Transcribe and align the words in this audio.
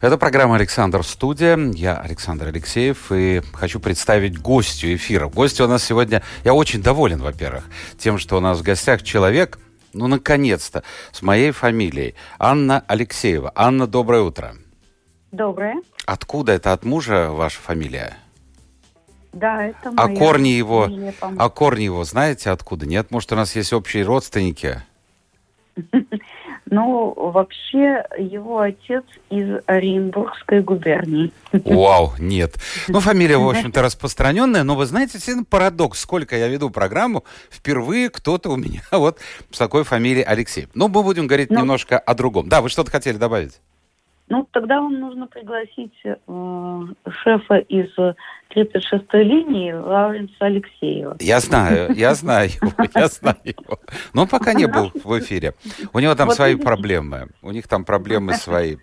Это 0.00 0.16
программа 0.16 0.54
«Александр 0.54 1.02
Студия». 1.02 1.58
Я 1.74 1.96
Александр 1.96 2.46
Алексеев 2.46 3.10
и 3.10 3.42
хочу 3.52 3.80
представить 3.80 4.38
гостю 4.38 4.94
эфира. 4.94 5.28
Гостю 5.28 5.64
у 5.64 5.66
нас 5.66 5.82
сегодня... 5.82 6.22
Я 6.44 6.54
очень 6.54 6.80
доволен, 6.80 7.20
во-первых, 7.20 7.64
тем, 7.98 8.18
что 8.18 8.36
у 8.36 8.40
нас 8.40 8.60
в 8.60 8.62
гостях 8.62 9.02
человек, 9.02 9.58
ну, 9.92 10.06
наконец-то, 10.06 10.84
с 11.10 11.20
моей 11.20 11.50
фамилией. 11.50 12.14
Анна 12.38 12.84
Алексеева. 12.86 13.50
Анна, 13.56 13.88
доброе 13.88 14.22
утро. 14.22 14.54
Доброе. 15.32 15.74
Откуда 16.06 16.52
это 16.52 16.72
от 16.72 16.84
мужа 16.84 17.30
ваша 17.32 17.58
фамилия? 17.58 18.16
Да, 19.32 19.64
это 19.64 19.92
А 19.96 20.06
моя 20.06 20.16
корни 20.16 20.48
его, 20.48 20.84
фамилия, 20.84 21.14
а 21.20 21.48
корни 21.48 21.82
его 21.82 22.04
знаете 22.04 22.50
откуда? 22.50 22.86
Нет, 22.86 23.10
может, 23.10 23.32
у 23.32 23.34
нас 23.34 23.56
есть 23.56 23.72
общие 23.72 24.04
родственники? 24.04 24.80
Ну, 26.70 27.12
вообще, 27.16 28.04
его 28.18 28.60
отец 28.60 29.04
из 29.30 29.60
Оренбургской 29.66 30.62
губернии. 30.62 31.32
Вау, 31.52 32.12
нет. 32.18 32.54
Ну, 32.88 33.00
фамилия, 33.00 33.38
в 33.38 33.48
общем-то, 33.48 33.82
распространенная, 33.82 34.64
но 34.64 34.74
вы 34.74 34.86
знаете, 34.86 35.14
действительно 35.14 35.44
парадокс. 35.44 36.00
Сколько 36.00 36.36
я 36.36 36.48
веду 36.48 36.70
программу, 36.70 37.24
впервые 37.50 38.10
кто-то 38.10 38.50
у 38.50 38.56
меня 38.56 38.82
вот 38.92 39.18
с 39.50 39.58
такой 39.58 39.84
фамилией 39.84 40.24
Алексей. 40.24 40.68
Ну, 40.74 40.88
мы 40.88 41.02
будем 41.02 41.26
говорить 41.26 41.50
Ну. 41.50 41.60
немножко 41.60 41.98
о 41.98 42.14
другом. 42.14 42.48
Да, 42.48 42.60
вы 42.60 42.68
что-то 42.68 42.90
хотели 42.90 43.16
добавить? 43.16 43.60
Ну, 44.30 44.46
тогда 44.52 44.80
вам 44.80 45.00
нужно 45.00 45.26
пригласить 45.26 45.94
э, 46.04 46.14
шефа 47.22 47.56
из 47.56 47.88
36-й 48.54 49.22
линии 49.24 49.72
Лавренса 49.72 50.34
Алексеева. 50.40 51.16
Я 51.20 51.40
знаю, 51.40 51.94
я 51.94 52.14
знаю 52.14 52.50
его, 52.50 52.72
я 52.94 53.08
знаю 53.08 53.36
его. 53.44 53.78
Но 54.14 54.22
он 54.22 54.28
пока 54.28 54.54
не 54.54 54.66
был 54.66 54.90
в 55.04 55.18
эфире. 55.18 55.54
У 55.92 55.98
него 55.98 56.14
там 56.14 56.28
Вот 56.28 56.36
свои 56.36 56.56
проблемы. 56.56 57.28
У 57.42 57.50
них 57.50 57.68
там 57.68 57.84
проблемы 57.84 58.34
свои. 58.34 58.76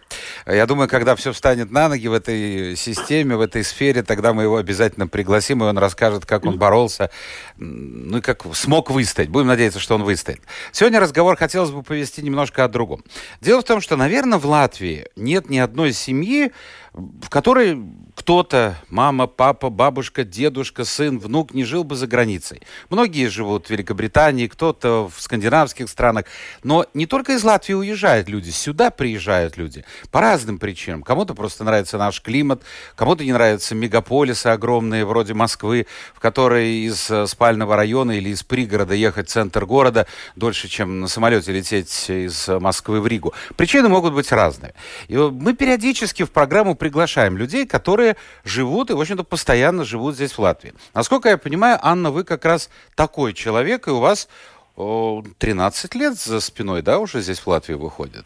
Я 0.46 0.68
думаю, 0.68 0.88
когда 0.88 1.16
все 1.16 1.32
встанет 1.32 1.72
на 1.72 1.90
ноги 1.90 2.08
в 2.08 2.14
этой 2.14 2.76
системе, 2.76 3.36
в 3.36 3.42
этой 3.42 3.64
сфере, 3.64 4.04
тогда 4.04 4.34
мы 4.34 4.44
его 4.44 4.58
обязательно 4.58 5.08
пригласим, 5.08 5.64
и 5.64 5.66
он 5.66 5.78
расскажет, 5.78 6.26
как 6.26 6.46
он 6.46 6.60
боролся, 6.60 7.10
ну 7.58 8.20
и 8.20 8.22
как 8.22 8.46
смог 8.56 8.92
выстоять. 8.92 9.30
Будем 9.30 9.48
надеяться, 9.48 9.80
что 9.80 9.96
он 9.96 10.04
выстоит. 10.04 10.42
Сегодня 10.72 11.00
разговор 11.00 11.38
хотелось 11.38 11.72
бы 11.72 11.82
повести 11.82 12.22
немножко 12.22 12.64
о 12.64 12.68
другом. 12.68 13.04
Дело 13.42 13.62
в 13.62 13.64
том, 13.64 13.82
что, 13.82 13.96
наверное, 13.96 14.38
в 14.38 14.46
Латвии 14.46 15.08
нет 15.16 15.50
ни 15.50 15.58
одной 15.58 15.92
семьи, 15.92 16.52
в 16.96 17.30
которой 17.30 17.78
кто-то, 18.16 18.78
мама, 18.90 19.28
папа, 19.28 19.70
бабушка, 19.70 20.24
дедушка, 20.24 20.86
сын, 20.86 21.20
внук 21.20 21.54
не 21.54 21.66
жил 21.66 21.84
бы 21.84 21.96
за 21.96 22.08
границей. 22.08 22.62
Многие 22.90 23.28
живут 23.28 23.68
в 23.68 23.70
Великобритании, 23.70 24.48
кто-то 24.48 25.12
в 25.14 25.22
скандинавских 25.22 25.90
странах. 25.90 26.26
Но 26.64 26.86
не 26.94 27.06
только 27.06 27.34
из 27.34 27.44
Латвии 27.44 27.74
уезжают 27.74 28.30
люди, 28.30 28.50
сюда 28.50 28.90
приезжают 28.90 29.58
люди 29.58 29.84
по 30.12 30.22
разным 30.22 30.58
причинам. 30.58 31.04
Кому-то 31.04 31.34
просто 31.34 31.66
нравится 31.66 31.98
наш 31.98 32.22
климат, 32.22 32.64
кому-то 32.96 33.26
не 33.26 33.34
нравятся 33.34 33.76
мегаполисы 33.76 34.48
огромные, 34.48 35.06
вроде 35.06 35.34
Москвы, 35.34 35.86
в 36.14 36.20
которые 36.20 36.86
из 36.86 37.12
э, 37.12 37.28
спального 37.28 37.76
района 37.76 38.14
или 38.14 38.30
из 38.30 38.44
пригорода 38.44 38.94
ехать 38.94 39.28
в 39.28 39.32
центр 39.32 39.66
города 39.66 40.08
дольше, 40.36 40.70
чем 40.70 41.02
на 41.02 41.08
самолете 41.08 41.52
лететь 41.52 42.10
из 42.10 42.48
Москвы 42.48 43.02
в 43.02 43.08
Ригу. 43.08 43.34
Причины 43.58 43.90
могут 43.90 44.14
быть 44.14 44.32
разные. 44.32 44.74
И 45.10 45.18
мы 45.18 45.54
периодически 45.54 46.24
в 46.24 46.32
программу 46.32 46.76
приглашаем 46.86 47.36
людей, 47.36 47.66
которые 47.66 48.16
живут 48.44 48.92
и, 48.92 48.94
в 48.94 49.02
общем-то, 49.02 49.24
постоянно 49.24 49.84
живут 49.84 50.14
здесь, 50.14 50.34
в 50.34 50.40
Латвии. 50.40 50.74
Насколько 50.94 51.30
я 51.30 51.38
понимаю, 51.40 51.80
Анна, 51.82 52.12
вы 52.12 52.24
как 52.24 52.46
раз 52.46 52.70
такой 52.96 53.34
человек, 53.34 53.88
и 53.88 53.92
у 53.92 54.00
вас 54.00 54.30
о, 54.78 55.24
13 55.40 55.96
лет 55.96 56.14
за 56.14 56.40
спиной, 56.40 56.84
да, 56.84 57.00
уже 57.00 57.22
здесь 57.22 57.40
в 57.40 57.48
Латвии 57.48 57.74
выходит? 57.74 58.26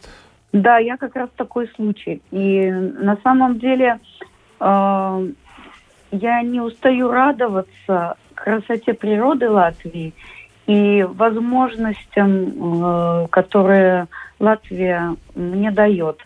Да, 0.52 0.78
я 0.78 0.98
как 0.98 1.16
раз 1.16 1.30
такой 1.38 1.70
случай. 1.76 2.22
И 2.32 2.70
на 2.70 3.18
самом 3.24 3.60
деле 3.60 4.00
э, 4.60 5.28
я 6.12 6.42
не 6.42 6.60
устаю 6.60 7.12
радоваться 7.12 8.16
красоте 8.34 8.94
природы 8.94 9.50
Латвии 9.50 10.14
и 10.68 11.04
возможностям, 11.04 12.84
э, 12.84 13.28
которые 13.30 14.08
Латвия 14.38 15.16
мне 15.34 15.72
дает. 15.72 16.20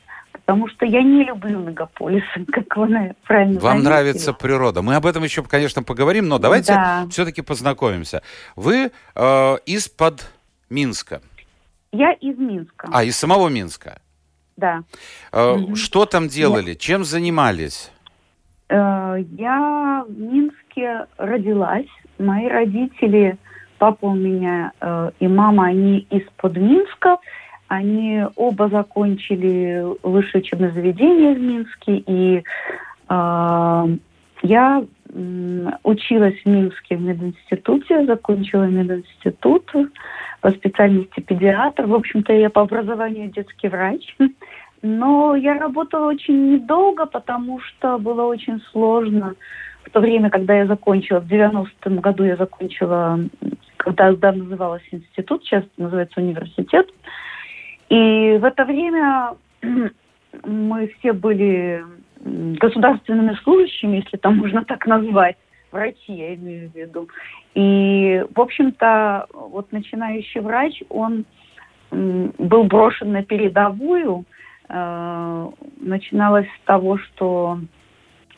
Потому 0.45 0.67
что 0.67 0.85
я 0.85 1.01
не 1.01 1.23
люблю 1.23 1.59
мегаполисы, 1.59 2.45
как 2.51 2.75
вы 2.75 3.15
правильно 3.23 3.59
Вам 3.59 3.61
заметили. 3.61 3.85
нравится 3.85 4.33
природа. 4.33 4.81
Мы 4.81 4.95
об 4.95 5.05
этом 5.05 5.23
еще, 5.23 5.41
конечно, 5.43 5.83
поговорим, 5.83 6.27
но 6.27 6.37
давайте 6.37 6.73
Да. 6.73 7.05
все-таки 7.09 7.41
познакомимся. 7.41 8.21
Вы 8.55 8.91
э, 9.15 9.55
из-под 9.65 10.29
Минска. 10.69 11.21
Я 11.91 12.11
из 12.13 12.37
Минска, 12.37 12.89
А, 12.91 13.03
из 13.03 13.15
самого 13.17 13.47
Минска. 13.49 14.01
да. 14.57 14.83
Э, 15.31 15.53
Мгм. 15.55 15.75
Что 15.75 16.05
там 16.05 16.27
делали? 16.27 16.73
Чем 16.73 17.03
занимались? 17.05 17.91
Э, 18.69 19.17
Я 19.37 20.03
в 20.07 20.11
Минске 20.19 21.05
родилась. 21.17 21.87
Мои 22.19 22.47
родители, 22.47 23.37
папа 23.77 24.05
у 24.07 24.15
меня 24.15 24.71
э, 24.81 25.11
и 25.19 25.27
мама, 25.27 25.67
они 25.67 25.99
из-под 26.09 26.57
Минска. 26.57 27.17
Они 27.73 28.23
оба 28.35 28.69
закончили 28.69 29.83
высшее 30.03 30.43
учебное 30.43 30.69
заведение 30.69 31.33
в 31.33 31.41
Минске. 31.41 32.03
И 32.05 32.43
э, 33.09 33.87
я 34.43 34.83
училась 35.83 36.35
в 36.35 36.45
Минске 36.45 36.97
в 36.97 37.01
мединституте, 37.01 38.05
закончила 38.05 38.65
мединститут 38.65 39.71
по 40.41 40.51
специальности 40.51 41.19
педиатр. 41.19 41.87
В 41.87 41.95
общем-то, 41.95 42.31
я 42.31 42.51
по 42.51 42.61
образованию 42.61 43.31
детский 43.31 43.69
врач. 43.69 44.15
Но 44.83 45.35
я 45.35 45.57
работала 45.57 46.09
очень 46.09 46.53
недолго, 46.53 47.07
потому 47.07 47.59
что 47.59 47.97
было 47.97 48.21
очень 48.25 48.61
сложно. 48.71 49.33
В 49.83 49.89
то 49.89 49.99
время, 49.99 50.29
когда 50.29 50.53
я 50.57 50.67
закончила, 50.67 51.21
в 51.21 51.25
90-м 51.25 52.01
году 52.01 52.23
я 52.23 52.35
закончила, 52.35 53.19
когда 53.77 54.11
тогда 54.11 54.31
называлось 54.31 54.87
институт, 54.91 55.43
сейчас 55.43 55.63
называется 55.77 56.21
университет. 56.21 56.87
И 57.93 58.39
в 58.39 58.43
это 58.43 58.65
время 58.65 59.35
мы 60.43 60.87
все 60.97 61.13
были 61.13 61.85
государственными 62.25 63.35
служащими, 63.43 63.97
если 63.97 64.17
там 64.17 64.37
можно 64.37 64.65
так 64.65 64.87
назвать, 64.87 65.37
врачи, 65.71 66.11
я 66.13 66.33
имею 66.33 66.71
в 66.71 66.75
виду. 66.75 67.07
И, 67.53 68.25
в 68.33 68.41
общем-то, 68.41 69.27
вот 69.31 69.71
начинающий 69.71 70.41
врач, 70.41 70.81
он 70.89 71.25
был 71.91 72.63
брошен 72.63 73.11
на 73.11 73.23
передовую. 73.23 74.25
Э, 74.69 75.49
Начиналось 75.77 76.47
с 76.47 76.65
того, 76.65 76.97
что 76.97 77.59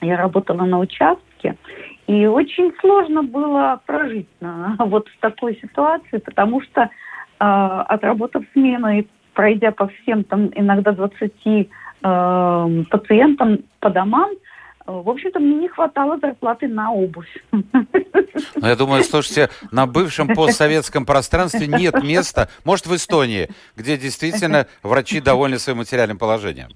я 0.01 0.17
работала 0.17 0.65
на 0.65 0.79
участке, 0.79 1.55
и 2.07 2.25
очень 2.25 2.73
сложно 2.81 3.23
было 3.23 3.79
прожить 3.85 4.27
на, 4.41 4.75
вот 4.79 5.07
в 5.07 5.19
такой 5.21 5.55
ситуации, 5.61 6.17
потому 6.17 6.61
что 6.61 6.81
э, 6.81 6.87
отработав 7.39 8.43
смену 8.51 8.89
и 8.89 9.07
пройдя 9.35 9.71
по 9.71 9.87
всем 9.87 10.23
там 10.23 10.49
иногда 10.55 10.91
20 10.93 11.31
э, 11.45 11.67
пациентам 12.89 13.59
по 13.79 13.89
домам, 13.89 14.31
э, 14.31 14.91
в 14.91 15.09
общем-то, 15.09 15.39
мне 15.39 15.55
не 15.55 15.67
хватало 15.67 16.17
зарплаты 16.19 16.67
на 16.67 16.91
обувь. 16.91 17.43
Ну, 17.51 18.67
я 18.67 18.75
думаю, 18.75 19.03
слушайте, 19.03 19.49
на 19.71 19.85
бывшем 19.85 20.27
постсоветском 20.29 21.05
пространстве 21.05 21.67
нет 21.67 22.01
места, 22.03 22.47
может, 22.63 22.87
в 22.87 22.95
Эстонии, 22.95 23.49
где 23.75 23.97
действительно 23.97 24.65
врачи 24.83 25.21
довольны 25.21 25.59
своим 25.59 25.79
материальным 25.79 26.17
положением. 26.17 26.69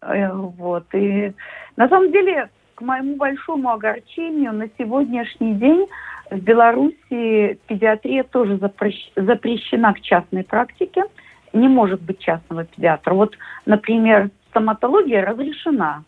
Э, 0.00 0.32
Вот. 0.32 0.86
И 0.94 1.32
на 1.76 1.88
самом 1.88 2.12
деле, 2.12 2.48
к 2.76 2.80
моему 2.80 3.16
большому 3.16 3.70
огорчению, 3.70 4.52
на 4.52 4.68
сегодняшний 4.78 5.54
день 5.54 5.86
в 6.30 6.38
Беларуси 6.38 7.58
педиатрия 7.66 8.22
тоже 8.24 8.54
запрещ- 8.54 9.12
запрещена 9.16 9.92
к 9.94 10.00
частной 10.00 10.44
практике. 10.44 11.02
Не 11.52 11.68
может 11.68 12.00
быть 12.02 12.18
частного 12.18 12.64
педиатра. 12.64 13.14
Вот, 13.14 13.36
например, 13.66 14.30
стоматология 14.50 15.24
разрешена, 15.24 16.04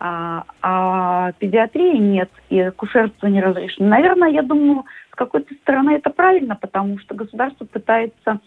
а, 0.00 0.44
а 0.62 1.32
педиатрии 1.38 1.96
нет, 1.96 2.30
и 2.50 2.60
акушерство 2.60 3.26
не 3.26 3.40
разрешено. 3.40 3.88
Наверное, 3.88 4.28
я 4.28 4.42
думаю, 4.42 4.84
с 5.10 5.14
какой-то 5.14 5.54
стороны 5.54 5.90
это 5.92 6.10
правильно, 6.10 6.56
потому 6.56 6.98
что 6.98 7.14
государство 7.14 7.64
пытается 7.64 8.40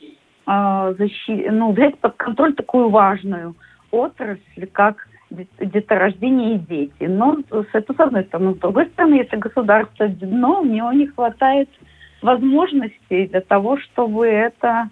а, 0.46 0.92
защи- 0.94 1.50
ну, 1.50 1.72
взять 1.72 1.98
под 2.00 2.16
контроль 2.16 2.54
такую 2.54 2.90
важную 2.90 3.56
отрасль, 3.92 4.68
как 4.72 5.08
де- 5.30 5.48
деторождение 5.60 6.56
и 6.56 6.60
дети. 6.60 7.04
Но 7.04 7.40
это 7.50 7.94
с 7.94 8.00
одной 8.00 8.24
стороны. 8.24 8.54
С 8.56 8.58
другой 8.60 8.88
стороны, 8.88 9.16
если 9.16 9.36
государство 9.36 10.08
дно, 10.08 10.62
у 10.62 10.66
него 10.66 10.92
не 10.94 11.08
хватает 11.08 11.70
возможностей 12.22 13.28
для 13.28 13.42
того, 13.42 13.78
чтобы 13.78 14.28
это 14.28 14.90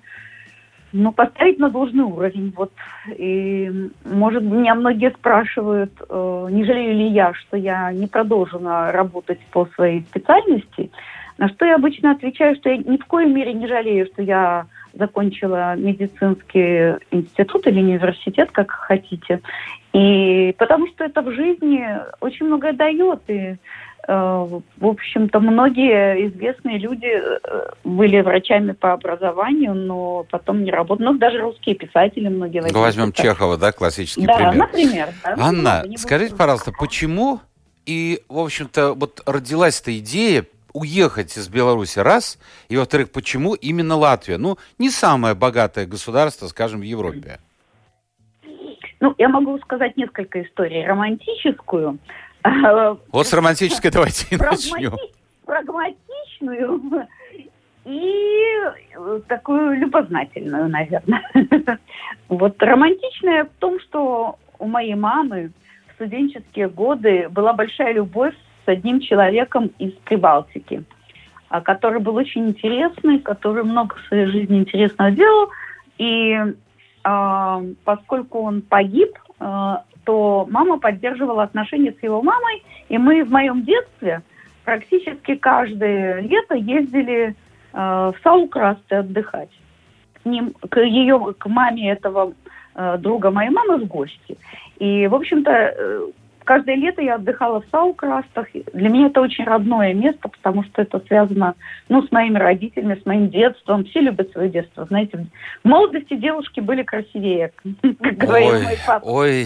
ну, 0.92 1.12
поставить 1.12 1.60
на 1.60 1.70
должный 1.70 2.04
уровень. 2.04 2.54
Вот. 2.56 2.72
И, 3.18 3.90
может, 4.06 4.44
меня 4.44 4.76
многие 4.76 5.12
спрашивают, 5.12 5.92
э, 6.10 6.48
не 6.52 6.66
жалею 6.66 6.96
ли 6.96 7.08
я, 7.08 7.34
что 7.34 7.58
я 7.58 7.92
не 7.92 8.08
продолжена 8.08 8.92
работать 8.92 9.40
по 9.52 9.66
своей 9.76 10.02
специальности. 10.02 10.92
На 11.38 11.48
что 11.50 11.66
я 11.66 11.76
обычно 11.76 12.12
отвечаю, 12.12 12.56
что 12.56 12.70
я 12.70 12.78
ни 12.78 12.98
в 12.98 13.06
коей 13.06 13.32
мере 13.32 13.54
не 13.54 13.68
жалею, 13.68 14.08
что 14.08 14.22
я 14.22 14.66
закончила 14.94 15.76
медицинский 15.76 16.98
институт 17.12 17.68
или 17.68 17.80
университет, 17.80 18.50
как 18.52 18.72
хотите. 18.72 19.42
И 19.94 20.54
потому 20.58 20.88
что 20.88 21.06
это 21.06 21.22
в 21.22 21.32
жизни 21.32 21.88
очень 22.20 22.48
многое 22.48 22.74
дает. 22.74 23.22
И 23.28 23.56
в 24.12 24.64
общем-то, 24.82 25.40
многие 25.40 26.28
известные 26.30 26.80
люди 26.80 27.12
э, 27.12 27.40
были 27.84 28.22
врачами 28.22 28.72
по 28.72 28.94
образованию, 28.94 29.76
но 29.76 30.26
потом 30.32 30.64
не 30.64 30.72
работали. 30.72 31.06
Ну, 31.06 31.18
даже 31.20 31.40
русские 31.40 31.76
писатели 31.76 32.28
многие. 32.28 32.64
Ну, 32.72 32.80
возьмем 32.80 33.12
писатели. 33.12 33.34
Чехова, 33.34 33.58
да, 33.58 33.72
классический 33.72 34.26
да, 34.26 34.36
пример. 34.36 34.56
например. 34.56 35.10
Да, 35.24 35.36
Анна, 35.40 35.84
ну, 35.86 35.98
скажите, 35.98 36.36
пожалуйста, 36.36 36.72
почему 36.72 37.40
и, 37.86 38.22
в 38.30 38.40
общем-то, 38.40 38.94
вот 38.94 39.22
родилась 39.28 39.80
эта 39.80 39.96
идея 40.00 40.46
уехать 40.74 41.38
из 41.38 41.48
Беларуси, 41.48 42.00
раз, 42.00 42.40
и, 42.68 42.78
во-вторых, 42.78 43.12
почему 43.12 43.54
именно 43.54 43.96
Латвия? 43.96 44.38
Ну, 44.38 44.58
не 44.80 44.90
самое 44.90 45.36
богатое 45.36 45.86
государство, 45.86 46.48
скажем, 46.48 46.80
в 46.80 46.84
Европе. 46.84 47.40
Ну, 49.00 49.14
я 49.18 49.30
могу 49.30 49.58
сказать 49.60 49.96
несколько 49.98 50.44
историй. 50.44 50.86
Романтическую, 50.86 52.00
вот 53.12 53.28
с 53.28 53.34
романтической 53.34 53.92
давайте 53.92 54.38
начнем. 54.38 54.96
Прагматичную 55.46 57.08
и 57.86 59.22
такую 59.28 59.80
любознательную, 59.80 60.70
наверное. 60.70 61.24
Вот 62.28 62.62
романтичная 62.62 63.46
в 63.46 63.50
том, 63.60 63.80
что 63.80 64.38
у 64.60 64.68
моей 64.68 64.94
мамы 64.94 65.52
в 65.88 65.94
студенческие 65.96 66.70
годы 66.70 67.28
была 67.30 67.54
большая 67.54 67.94
любовь 67.94 68.36
с 68.66 68.68
одним 68.68 69.00
человеком 69.00 69.72
из 69.80 69.94
Прибалтики, 70.06 70.84
а, 71.50 71.62
который 71.62 72.00
был 72.00 72.16
очень 72.16 72.50
интересный, 72.50 73.20
который 73.20 73.64
много 73.64 73.96
в 73.96 74.08
своей 74.08 74.28
жизни 74.28 74.60
интересного 74.60 75.10
делал. 75.10 75.50
И 75.98 76.38
э, 77.04 77.74
поскольку 77.84 78.42
он 78.42 78.62
погиб, 78.62 79.18
э, 79.40 79.76
что 80.10 80.48
мама 80.50 80.80
поддерживала 80.80 81.44
отношения 81.44 81.94
с 81.94 82.02
его 82.02 82.24
мамой, 82.24 82.64
и 82.90 82.98
мы 82.98 83.24
в 83.24 83.30
моем 83.30 83.64
детстве 83.64 84.24
практически 84.66 85.36
каждое 85.36 86.22
лето 86.22 86.56
ездили 86.56 87.36
э, 87.74 87.78
в 88.12 88.16
Саукрасты 88.24 88.96
отдыхать 88.96 89.52
к 90.24 90.26
ним, 90.26 90.56
к 90.68 90.80
ее, 90.82 91.36
к 91.38 91.46
маме 91.46 91.92
этого 91.92 92.34
э, 92.74 92.98
друга 92.98 93.30
моей 93.30 93.52
мамы 93.52 93.78
в 93.78 93.86
гости. 93.86 94.36
И, 94.80 95.06
в 95.06 95.14
общем-то, 95.14 96.10
каждое 96.50 96.78
лето 96.78 97.04
я 97.04 97.16
отдыхала 97.16 97.62
в 97.62 97.66
Саукрастах. 97.70 98.48
Для 98.74 98.90
меня 98.90 99.06
это 99.06 99.22
очень 99.22 99.44
родное 99.44 99.94
место, 99.94 100.30
потому 100.30 100.64
что 100.64 100.82
это 100.82 101.00
связано 101.02 101.54
ну, 101.90 102.02
с 102.02 102.12
моими 102.12 102.40
родителями, 102.40 103.00
с 103.00 103.06
моим 103.06 103.30
детством. 103.30 103.86
Все 103.86 104.00
любят 104.00 104.32
свое 104.32 104.50
детство. 104.50 104.84
Знаете, 104.86 105.28
в 105.64 105.68
молодости 105.68 106.16
девушки 106.16 106.60
были 106.60 106.82
красивее, 106.82 107.52
как 108.02 108.18
говорил 108.18 108.50
ой, 108.50 108.64
мой 108.64 108.78
папа. 108.88 109.06
Ой, 109.06 109.44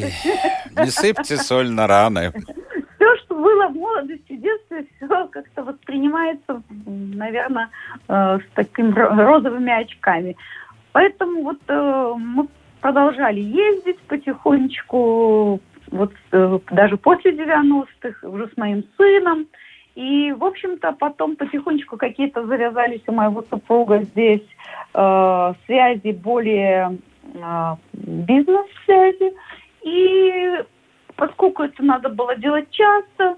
не 0.77 0.85
сыпьте 0.85 1.35
соль 1.35 1.69
на 1.71 1.87
раны. 1.87 2.31
Все, 2.31 3.17
что 3.25 3.35
было 3.35 3.67
в 3.67 3.75
молодости, 3.75 4.31
в 4.31 4.41
детстве, 4.41 4.85
все 4.95 5.27
как-то 5.27 5.63
воспринимается, 5.63 6.63
наверное, 6.85 7.67
э, 8.07 8.39
с 8.39 8.55
такими 8.55 8.93
розовыми 8.93 9.73
очками. 9.73 10.37
Поэтому 10.93 11.43
вот 11.43 11.59
э, 11.67 12.13
мы 12.17 12.47
продолжали 12.79 13.41
ездить 13.41 13.99
потихонечку, 14.07 15.59
вот 15.93 16.11
э, 16.31 16.59
даже 16.71 16.97
после 16.97 17.31
90-х, 17.31 18.27
уже 18.27 18.47
с 18.47 18.57
моим 18.57 18.83
сыном. 18.97 19.47
И, 19.95 20.31
в 20.31 20.43
общем-то, 20.43 20.93
потом 20.93 21.35
потихонечку 21.35 21.97
какие-то 21.97 22.47
завязались 22.47 23.03
у 23.07 23.11
моего 23.11 23.43
супруга 23.43 24.01
здесь 24.01 24.41
э, 24.93 25.53
связи 25.65 26.11
более 26.11 26.97
э, 27.23 27.75
бизнес-связи. 27.93 29.33
И 29.83 30.63
поскольку 31.15 31.63
это 31.63 31.83
надо 31.83 32.09
было 32.09 32.35
делать 32.35 32.71
часто, 32.71 33.37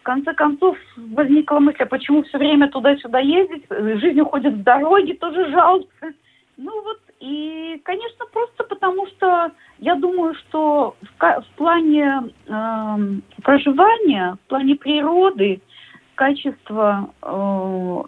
в 0.00 0.02
конце 0.04 0.32
концов 0.32 0.78
возникла 0.96 1.58
мысль, 1.58 1.82
а 1.82 1.86
почему 1.86 2.22
все 2.22 2.38
время 2.38 2.68
туда-сюда 2.68 3.18
ездить, 3.18 3.64
жизнь 4.00 4.20
уходит 4.20 4.54
в 4.54 4.62
дороге, 4.62 5.14
тоже 5.14 5.50
жалко. 5.50 6.12
Ну 6.56 6.82
вот, 6.82 7.00
и, 7.18 7.80
конечно, 7.84 8.26
просто 8.32 8.64
потому 8.64 9.06
что 9.08 9.50
я 9.80 9.96
думаю, 9.96 10.34
что 10.34 10.94
в, 11.00 11.40
в 11.40 11.56
плане 11.56 12.32
э, 12.46 12.96
проживания, 13.42 14.36
в 14.44 14.48
плане 14.48 14.76
природы, 14.76 15.60
качества 16.14 17.08
э, 17.22 18.02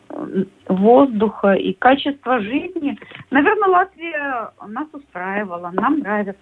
воздуха 0.68 1.52
и 1.54 1.72
качества 1.72 2.40
жизни, 2.40 2.98
наверное, 3.30 3.68
Латвия 3.70 4.50
нас 4.66 4.86
устраивала, 4.92 5.70
нам 5.72 6.00
нравится. 6.00 6.38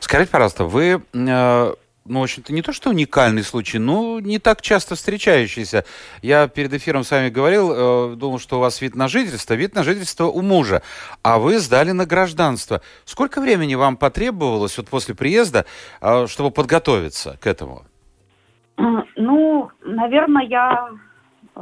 Скажите, 0.00 0.32
пожалуйста, 0.32 0.64
вы 0.64 1.00
э, 1.12 1.72
ну, 2.06 2.20
в 2.20 2.22
общем-то, 2.24 2.52
не 2.52 2.60
то, 2.60 2.72
что 2.72 2.90
уникальный 2.90 3.42
случай, 3.42 3.78
но 3.78 4.20
не 4.20 4.38
так 4.38 4.60
часто 4.60 4.94
встречающийся. 4.94 5.84
Я 6.20 6.48
перед 6.48 6.72
эфиром 6.74 7.02
с 7.02 7.10
вами 7.10 7.30
говорил, 7.30 7.72
э, 7.72 8.16
думал, 8.16 8.38
что 8.38 8.58
у 8.58 8.60
вас 8.60 8.82
вид 8.82 8.94
на 8.94 9.08
жительство, 9.08 9.54
вид 9.54 9.74
на 9.74 9.82
жительство 9.82 10.24
у 10.26 10.42
мужа, 10.42 10.82
а 11.22 11.38
вы 11.38 11.58
сдали 11.58 11.92
на 11.92 12.04
гражданство. 12.04 12.82
Сколько 13.06 13.40
времени 13.40 13.74
вам 13.74 13.96
потребовалось 13.96 14.76
вот 14.76 14.88
после 14.88 15.14
приезда, 15.14 15.64
э, 16.02 16.26
чтобы 16.26 16.50
подготовиться 16.50 17.38
к 17.40 17.46
этому? 17.46 17.84
Ну, 18.76 19.70
наверное, 19.82 20.44
я 20.44 20.90
э, 21.56 21.60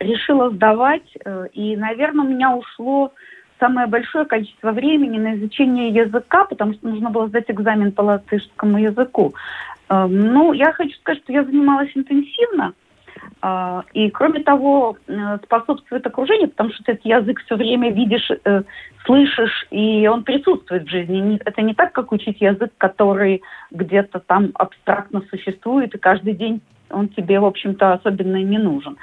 решила 0.00 0.50
сдавать, 0.50 1.16
э, 1.24 1.46
и, 1.52 1.76
наверное, 1.76 2.24
у 2.24 2.28
меня 2.28 2.56
ушло 2.56 3.12
самое 3.58 3.86
большое 3.86 4.24
количество 4.24 4.72
времени 4.72 5.18
на 5.18 5.34
изучение 5.34 5.88
языка, 5.88 6.44
потому 6.44 6.74
что 6.74 6.88
нужно 6.88 7.10
было 7.10 7.28
сдать 7.28 7.50
экзамен 7.50 7.92
по 7.92 8.02
латышскому 8.02 8.78
языку. 8.78 9.34
Эм, 9.88 10.32
ну, 10.32 10.52
я 10.52 10.72
хочу 10.72 10.96
сказать, 10.98 11.22
что 11.22 11.32
я 11.32 11.44
занималась 11.44 11.90
интенсивно, 11.94 12.74
э, 13.42 13.82
и, 13.94 14.10
кроме 14.10 14.40
того, 14.40 14.96
э, 15.06 15.38
способствует 15.44 16.06
окружение, 16.06 16.48
потому 16.48 16.70
что 16.70 16.92
этот 16.92 17.04
язык 17.04 17.40
все 17.44 17.56
время 17.56 17.90
видишь, 17.92 18.30
э, 18.30 18.62
слышишь, 19.04 19.66
и 19.70 20.06
он 20.06 20.24
присутствует 20.24 20.84
в 20.84 20.90
жизни. 20.90 21.40
Это 21.44 21.62
не 21.62 21.74
так, 21.74 21.92
как 21.92 22.12
учить 22.12 22.40
язык, 22.40 22.72
который 22.78 23.42
где-то 23.70 24.20
там 24.20 24.50
абстрактно 24.54 25.22
существует, 25.30 25.94
и 25.94 25.98
каждый 25.98 26.34
день 26.34 26.60
он 26.90 27.08
тебе, 27.08 27.40
в 27.40 27.44
общем-то, 27.44 27.94
особенно 27.94 28.36
не 28.36 28.58
нужен. 28.58 28.96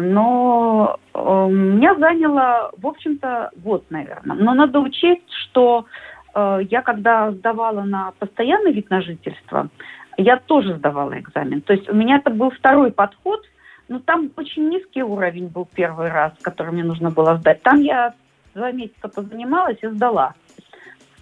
Но 0.00 0.98
э, 1.14 1.18
меня 1.50 1.94
заняло, 1.96 2.70
в 2.76 2.86
общем-то, 2.86 3.50
год, 3.56 3.84
наверное. 3.90 4.36
Но 4.36 4.54
надо 4.54 4.80
учесть, 4.80 5.30
что 5.30 5.86
э, 6.34 6.60
я 6.70 6.82
когда 6.82 7.30
сдавала 7.30 7.82
на 7.82 8.12
постоянный 8.18 8.72
вид 8.72 8.90
на 8.90 9.02
жительство, 9.02 9.68
я 10.16 10.36
тоже 10.36 10.76
сдавала 10.76 11.18
экзамен. 11.18 11.60
То 11.60 11.72
есть 11.72 11.88
у 11.88 11.94
меня 11.94 12.16
это 12.16 12.30
был 12.30 12.50
второй 12.50 12.92
подход, 12.92 13.40
но 13.88 13.98
там 13.98 14.30
очень 14.36 14.68
низкий 14.68 15.02
уровень 15.02 15.48
был 15.48 15.68
первый 15.72 16.10
раз, 16.10 16.32
который 16.42 16.72
мне 16.72 16.84
нужно 16.84 17.10
было 17.10 17.36
сдать. 17.36 17.62
Там 17.62 17.80
я 17.80 18.14
два 18.54 18.72
месяца 18.72 19.08
позанималась 19.08 19.78
и 19.82 19.86
сдала. 19.88 20.34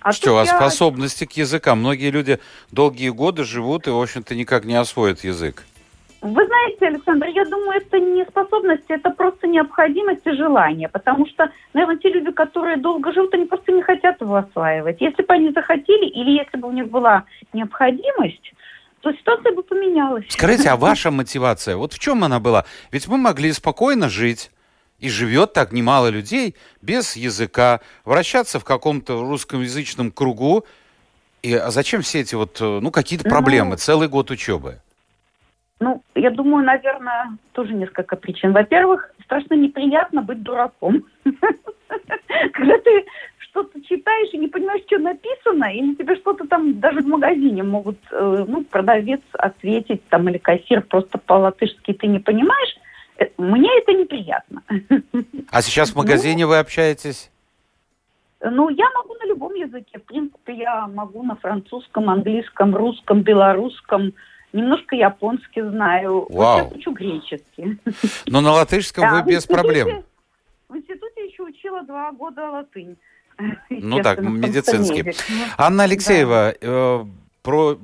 А 0.00 0.12
что, 0.12 0.35
вас 0.35 0.49
я... 0.49 0.56
способности 0.56 1.25
к 1.25 1.32
языкам? 1.32 1.80
Многие 1.80 2.11
люди 2.11 2.38
долгие 2.70 3.11
годы 3.11 3.44
живут 3.44 3.87
и, 3.87 3.90
в 3.90 4.00
общем-то, 4.00 4.35
никак 4.35 4.64
не 4.64 4.75
освоят 4.75 5.25
язык. 5.25 5.64
Вы 6.20 6.46
знаете, 6.46 6.87
Александр, 6.87 7.26
я 7.28 7.44
думаю, 7.44 7.80
это 7.80 7.98
не 8.00 8.25
способность, 8.25 8.84
это 8.88 9.10
просто 9.10 9.46
необходимость 9.46 10.26
и 10.26 10.32
желание, 10.32 10.88
потому 10.88 11.26
что, 11.26 11.50
наверное, 11.75 11.98
те 11.98 12.10
люди, 12.10 12.32
которые 12.32 12.76
долго 12.76 13.12
живут, 13.12 13.32
они 13.34 13.44
просто 13.44 13.70
не 13.70 13.82
хотят 13.82 14.20
его 14.20 14.37
осваивать. 14.37 15.00
Если 15.00 15.22
бы 15.22 15.32
они 15.34 15.50
захотели, 15.50 16.06
или 16.06 16.30
если 16.42 16.58
бы 16.58 16.68
у 16.68 16.72
них 16.72 16.88
была 16.88 17.25
необходимость, 17.52 18.52
то 19.00 19.12
ситуация 19.12 19.52
бы 19.52 19.62
поменялась. 19.62 20.25
Скажите, 20.28 20.70
а 20.70 20.76
ваша 20.76 21.12
мотивация, 21.12 21.76
вот 21.76 21.92
в 21.92 21.98
чем 22.00 22.25
она 22.25 22.40
была? 22.40 22.64
Ведь 22.90 23.06
мы 23.06 23.16
могли 23.16 23.52
спокойно 23.52 24.08
жить, 24.08 24.50
и 24.98 25.08
живет 25.08 25.52
так 25.52 25.72
немало 25.72 26.08
людей 26.08 26.56
без 26.82 27.14
языка, 27.16 27.80
вращаться 28.04 28.58
в 28.58 28.64
каком-то 28.64 29.20
русскоязычном 29.20 30.10
кругу. 30.10 30.64
И 31.42 31.54
а 31.54 31.70
зачем 31.70 32.02
все 32.02 32.20
эти 32.20 32.34
вот, 32.34 32.60
э, 32.60 32.80
ну, 32.82 32.90
какие-то 32.90 33.28
проблемы, 33.28 33.70
ну, 33.70 33.76
целый 33.76 34.08
год 34.08 34.32
учебы? 34.32 34.80
Ну, 35.80 36.02
я 36.14 36.30
думаю, 36.30 36.64
наверное, 36.64 37.37
тоже 37.52 37.73
несколько 37.73 38.16
причин. 38.16 38.52
Во-первых, 38.52 39.12
страшно 39.25 39.54
неприятно 39.54 40.23
быть 40.23 40.42
дураком. 40.42 41.04
Когда 42.52 42.78
ты 42.78 43.04
что-то 43.38 43.80
читаешь 43.82 44.32
и 44.32 44.38
не 44.38 44.49
понимаешь, 44.49 44.82
что 44.87 44.99
написано, 44.99 45.64
или 45.73 45.94
тебе 45.94 46.16
что-то 46.16 46.47
там 46.47 46.80
даже 46.80 47.00
в 47.00 47.06
магазине 47.06 47.62
могут, 47.62 47.99
э, 48.11 48.44
ну, 48.47 48.64
продавец 48.64 49.20
ответить 49.32 50.02
там 50.08 50.28
или 50.28 50.38
кассир 50.38 50.82
просто 50.82 51.18
по-латышски 51.18 51.92
ты 51.92 52.06
не 52.08 52.18
понимаешь, 52.18 52.76
э, 53.18 53.26
мне 53.37 53.70
это 53.78 53.92
неприятно. 53.92 54.62
А 55.50 55.62
сейчас 55.62 55.90
в 55.90 55.94
ну, 55.94 56.02
магазине 56.02 56.44
ну, 56.44 56.50
вы 56.50 56.58
общаетесь? 56.58 57.30
Ну, 58.40 58.68
я 58.68 58.88
могу 58.90 59.14
на 59.14 59.26
любом 59.26 59.54
языке. 59.54 59.99
В 59.99 60.04
принципе, 60.04 60.54
я 60.54 60.87
могу 60.87 61.23
на 61.23 61.37
французском, 61.37 62.11
английском, 62.11 62.76
русском, 62.76 63.23
белорусском, 63.23 64.12
немножко 64.52 64.97
японский 64.97 65.62
знаю. 65.62 66.26
Вау. 66.31 66.64
Вот 66.64 66.73
я 66.73 66.78
учу 66.78 66.93
греческий. 66.93 67.78
Но 68.26 68.40
на 68.40 68.52
латышском 68.52 69.02
да, 69.02 69.23
вы 69.23 69.33
без 69.33 69.47
проблем. 69.47 70.05
В 70.69 70.76
институте 70.76 71.26
еще 71.26 71.45
учила 71.45 71.83
два 71.83 72.12
года 72.12 72.50
латынь. 72.50 72.97
Ну 73.71 74.02
так, 74.02 74.21
медицинский. 74.21 75.14
Анна 75.57 75.85
Алексеева, 75.85 76.55
да. 76.61 76.67
э, 76.69 77.05
про 77.43 77.78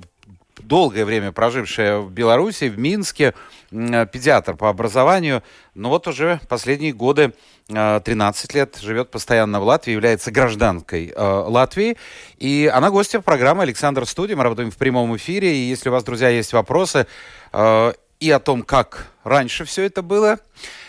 долгое 0.66 1.04
время 1.04 1.32
прожившая 1.32 1.98
в 1.98 2.10
Беларуси, 2.10 2.64
в 2.64 2.78
Минске, 2.78 3.34
педиатр 3.70 4.56
по 4.56 4.68
образованию, 4.68 5.42
но 5.74 5.88
вот 5.88 6.06
уже 6.06 6.40
последние 6.48 6.92
годы 6.92 7.32
13 7.68 8.54
э, 8.54 8.58
лет 8.58 8.78
живет 8.80 9.10
постоянно 9.10 9.60
в 9.60 9.64
Латвии, 9.64 9.92
является 9.92 10.30
гражданкой 10.30 11.12
э, 11.14 11.22
Латвии. 11.22 11.96
И 12.38 12.70
она 12.72 12.90
гостья 12.90 13.20
программы 13.20 13.62
«Александр 13.62 14.06
Студия». 14.06 14.36
Мы 14.36 14.44
работаем 14.44 14.70
в 14.70 14.76
прямом 14.76 15.16
эфире. 15.16 15.56
И 15.56 15.68
если 15.68 15.88
у 15.88 15.92
вас, 15.92 16.04
друзья, 16.04 16.28
есть 16.28 16.52
вопросы 16.52 17.06
э, 17.52 17.92
и 18.20 18.30
о 18.30 18.38
том, 18.38 18.62
как 18.62 19.08
раньше 19.24 19.64
все 19.64 19.84
это 19.84 20.02
было, 20.02 20.38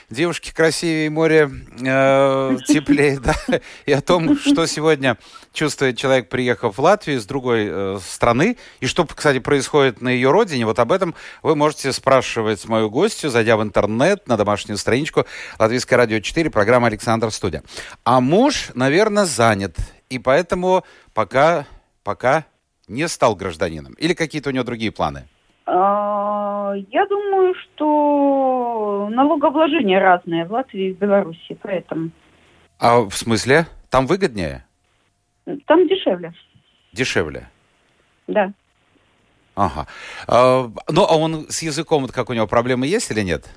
девушки 0.09 0.53
красивее, 0.53 1.09
море 1.09 1.50
э, 1.81 2.57
теплее, 2.67 3.19
да, 3.19 3.35
и 3.85 3.91
о 3.91 4.01
том, 4.01 4.38
что 4.38 4.65
сегодня 4.65 5.17
чувствует 5.53 5.97
человек, 5.97 6.29
приехав 6.29 6.77
в 6.77 6.81
Латвию 6.81 7.19
с 7.19 7.25
другой 7.25 7.67
э, 7.69 8.00
страны, 8.05 8.57
и 8.79 8.85
что, 8.85 9.05
кстати, 9.05 9.39
происходит 9.39 10.01
на 10.01 10.09
ее 10.09 10.31
родине, 10.31 10.65
вот 10.65 10.79
об 10.79 10.91
этом 10.91 11.15
вы 11.41 11.55
можете 11.55 11.91
спрашивать 11.93 12.65
мою 12.67 12.89
гостью, 12.89 13.29
зайдя 13.29 13.57
в 13.57 13.63
интернет, 13.63 14.27
на 14.27 14.38
домашнюю 14.38 14.77
страничку 14.77 15.25
Латвийское 15.59 15.97
радио 15.97 16.19
4, 16.19 16.50
программа 16.50 16.88
«Александр 16.88 17.31
Студия». 17.31 17.63
А 18.03 18.21
муж, 18.21 18.71
наверное, 18.74 19.25
занят, 19.25 19.75
и 20.09 20.19
поэтому 20.19 20.83
пока, 21.13 21.65
пока 22.03 22.45
не 22.88 23.07
стал 23.07 23.35
гражданином. 23.35 23.93
Или 23.93 24.13
какие-то 24.13 24.50
у 24.50 24.53
него 24.53 24.63
другие 24.63 24.91
планы? 24.91 25.27
Я 26.75 27.05
думаю, 27.08 27.53
что 27.55 29.10
налогообложения 29.12 30.00
разные 30.00 30.46
в 30.46 30.51
Латвии 30.51 30.89
и 30.89 30.94
в 30.94 30.98
Беларуси, 30.98 31.58
поэтому. 31.62 32.12
А 32.79 33.01
в 33.01 33.15
смысле? 33.15 33.65
Там 33.89 34.05
выгоднее? 34.05 34.65
Там 35.65 35.88
дешевле. 35.88 36.34
Дешевле? 36.94 37.48
Да. 38.27 38.51
Ага. 39.55 39.88
А, 40.27 40.70
ну, 40.89 41.05
а 41.08 41.17
он 41.17 41.48
с 41.50 41.62
языком, 41.62 42.08
как 42.08 42.29
у 42.29 42.34
него 42.34 42.48
проблемы 42.48 42.88
есть 42.88 43.12
или 43.12 43.22
нет? 43.22 43.50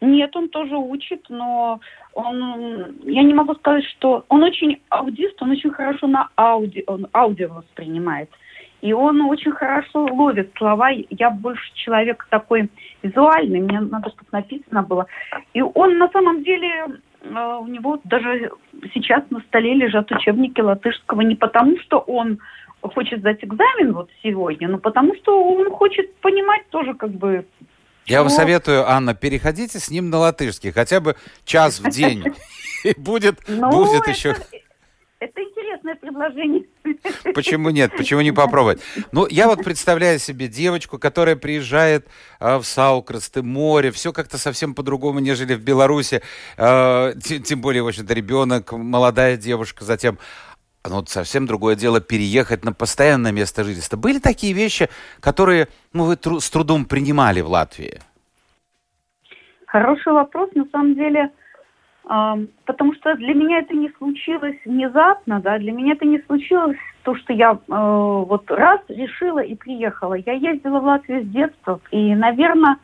Нет, 0.00 0.34
он 0.36 0.48
тоже 0.48 0.76
учит, 0.76 1.26
но 1.28 1.80
он, 2.14 2.96
я 3.04 3.22
не 3.22 3.34
могу 3.34 3.54
сказать, 3.56 3.84
что 3.84 4.24
он 4.28 4.44
очень 4.44 4.80
аудист, 4.90 5.42
он 5.42 5.50
очень 5.50 5.70
хорошо 5.70 6.06
на 6.06 6.28
ауди, 6.36 6.84
он 6.86 7.08
аудио 7.12 7.48
воспринимает. 7.48 8.30
И 8.80 8.92
он 8.92 9.20
очень 9.22 9.52
хорошо 9.52 10.04
ловит 10.04 10.52
слова. 10.56 10.90
Я 11.10 11.30
больше 11.30 11.74
человек 11.74 12.26
такой 12.30 12.70
визуальный, 13.02 13.60
мне 13.60 13.80
надо, 13.80 14.10
чтобы 14.10 14.28
написано 14.32 14.82
было. 14.82 15.06
И 15.52 15.60
он 15.62 15.98
на 15.98 16.08
самом 16.10 16.44
деле, 16.44 16.86
э, 17.22 17.58
у 17.60 17.66
него 17.66 17.98
даже 18.04 18.52
сейчас 18.94 19.24
на 19.30 19.40
столе 19.40 19.74
лежат 19.74 20.10
учебники 20.12 20.60
латышского 20.60 21.22
не 21.22 21.34
потому, 21.34 21.78
что 21.80 21.98
он 21.98 22.38
хочет 22.80 23.20
сдать 23.20 23.42
экзамен 23.42 23.92
вот 23.92 24.08
сегодня, 24.22 24.68
но 24.68 24.78
потому 24.78 25.14
что 25.16 25.42
он 25.42 25.70
хочет 25.70 26.14
понимать 26.16 26.68
тоже 26.70 26.94
как 26.94 27.10
бы 27.10 27.44
я 28.06 28.22
вам 28.22 28.30
советую, 28.30 28.88
Анна, 28.88 29.14
переходите 29.14 29.78
с 29.78 29.90
ним 29.90 30.08
на 30.08 30.16
латышский, 30.16 30.72
хотя 30.72 30.98
бы 30.98 31.14
час 31.44 31.78
в 31.78 31.90
день. 31.90 32.24
И 32.84 32.98
будет, 32.98 33.38
ну, 33.46 33.70
будет 33.70 34.06
еще... 34.06 34.34
Это 35.20 35.40
интересное 35.68 35.94
предложение. 35.96 36.64
Почему 37.34 37.70
нет? 37.70 37.92
Почему 37.96 38.20
не 38.20 38.32
попробовать? 38.32 38.80
Ну, 39.12 39.26
я 39.28 39.46
вот 39.46 39.64
представляю 39.64 40.18
себе 40.18 40.48
девочку, 40.48 40.98
которая 40.98 41.36
приезжает 41.36 42.08
э, 42.40 42.56
в 42.56 42.64
Саукрасты, 42.64 43.42
море, 43.42 43.90
все 43.90 44.12
как-то 44.12 44.38
совсем 44.38 44.74
по-другому, 44.74 45.20
нежели 45.20 45.54
в 45.54 45.62
Беларуси. 45.62 46.22
Э, 46.56 47.12
тем, 47.18 47.60
более, 47.60 47.82
в 47.82 47.88
общем-то, 47.88 48.14
ребенок, 48.14 48.72
молодая 48.72 49.36
девушка, 49.36 49.84
затем 49.84 50.18
ну, 50.88 51.04
совсем 51.06 51.46
другое 51.46 51.76
дело 51.76 52.00
переехать 52.00 52.64
на 52.64 52.72
постоянное 52.72 53.32
место 53.32 53.64
жительства. 53.64 53.96
Были 53.96 54.18
такие 54.18 54.52
вещи, 54.52 54.88
которые 55.20 55.68
ну, 55.92 56.04
вы 56.04 56.16
тру- 56.16 56.40
с 56.40 56.48
трудом 56.50 56.84
принимали 56.84 57.40
в 57.40 57.48
Латвии? 57.48 58.00
Хороший 59.66 60.12
вопрос. 60.12 60.50
На 60.54 60.64
самом 60.72 60.94
деле, 60.94 61.30
потому 62.08 62.94
что 62.94 63.14
для 63.16 63.34
меня 63.34 63.58
это 63.58 63.74
не 63.74 63.90
случилось 63.98 64.56
внезапно, 64.64 65.40
да, 65.40 65.58
для 65.58 65.72
меня 65.72 65.92
это 65.92 66.06
не 66.06 66.18
случилось 66.20 66.78
то, 67.02 67.14
что 67.16 67.34
я 67.34 67.52
э, 67.52 67.56
вот 67.66 68.50
раз 68.50 68.80
решила 68.88 69.40
и 69.40 69.54
приехала. 69.54 70.14
Я 70.14 70.32
ездила 70.32 70.80
в 70.80 70.84
Латвию 70.84 71.24
с 71.24 71.28
детства, 71.28 71.80
и, 71.90 72.14
наверное, 72.14 72.78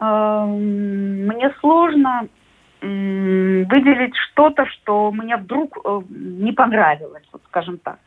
э, 0.00 0.44
мне 0.46 1.52
сложно 1.60 2.26
э, 2.80 3.64
выделить 3.64 4.16
что-то, 4.16 4.66
что 4.66 5.12
мне 5.12 5.36
вдруг 5.36 5.78
э, 5.84 6.00
не 6.08 6.52
понравилось, 6.52 7.24
вот 7.32 7.42
скажем 7.46 7.78
так. 7.78 7.98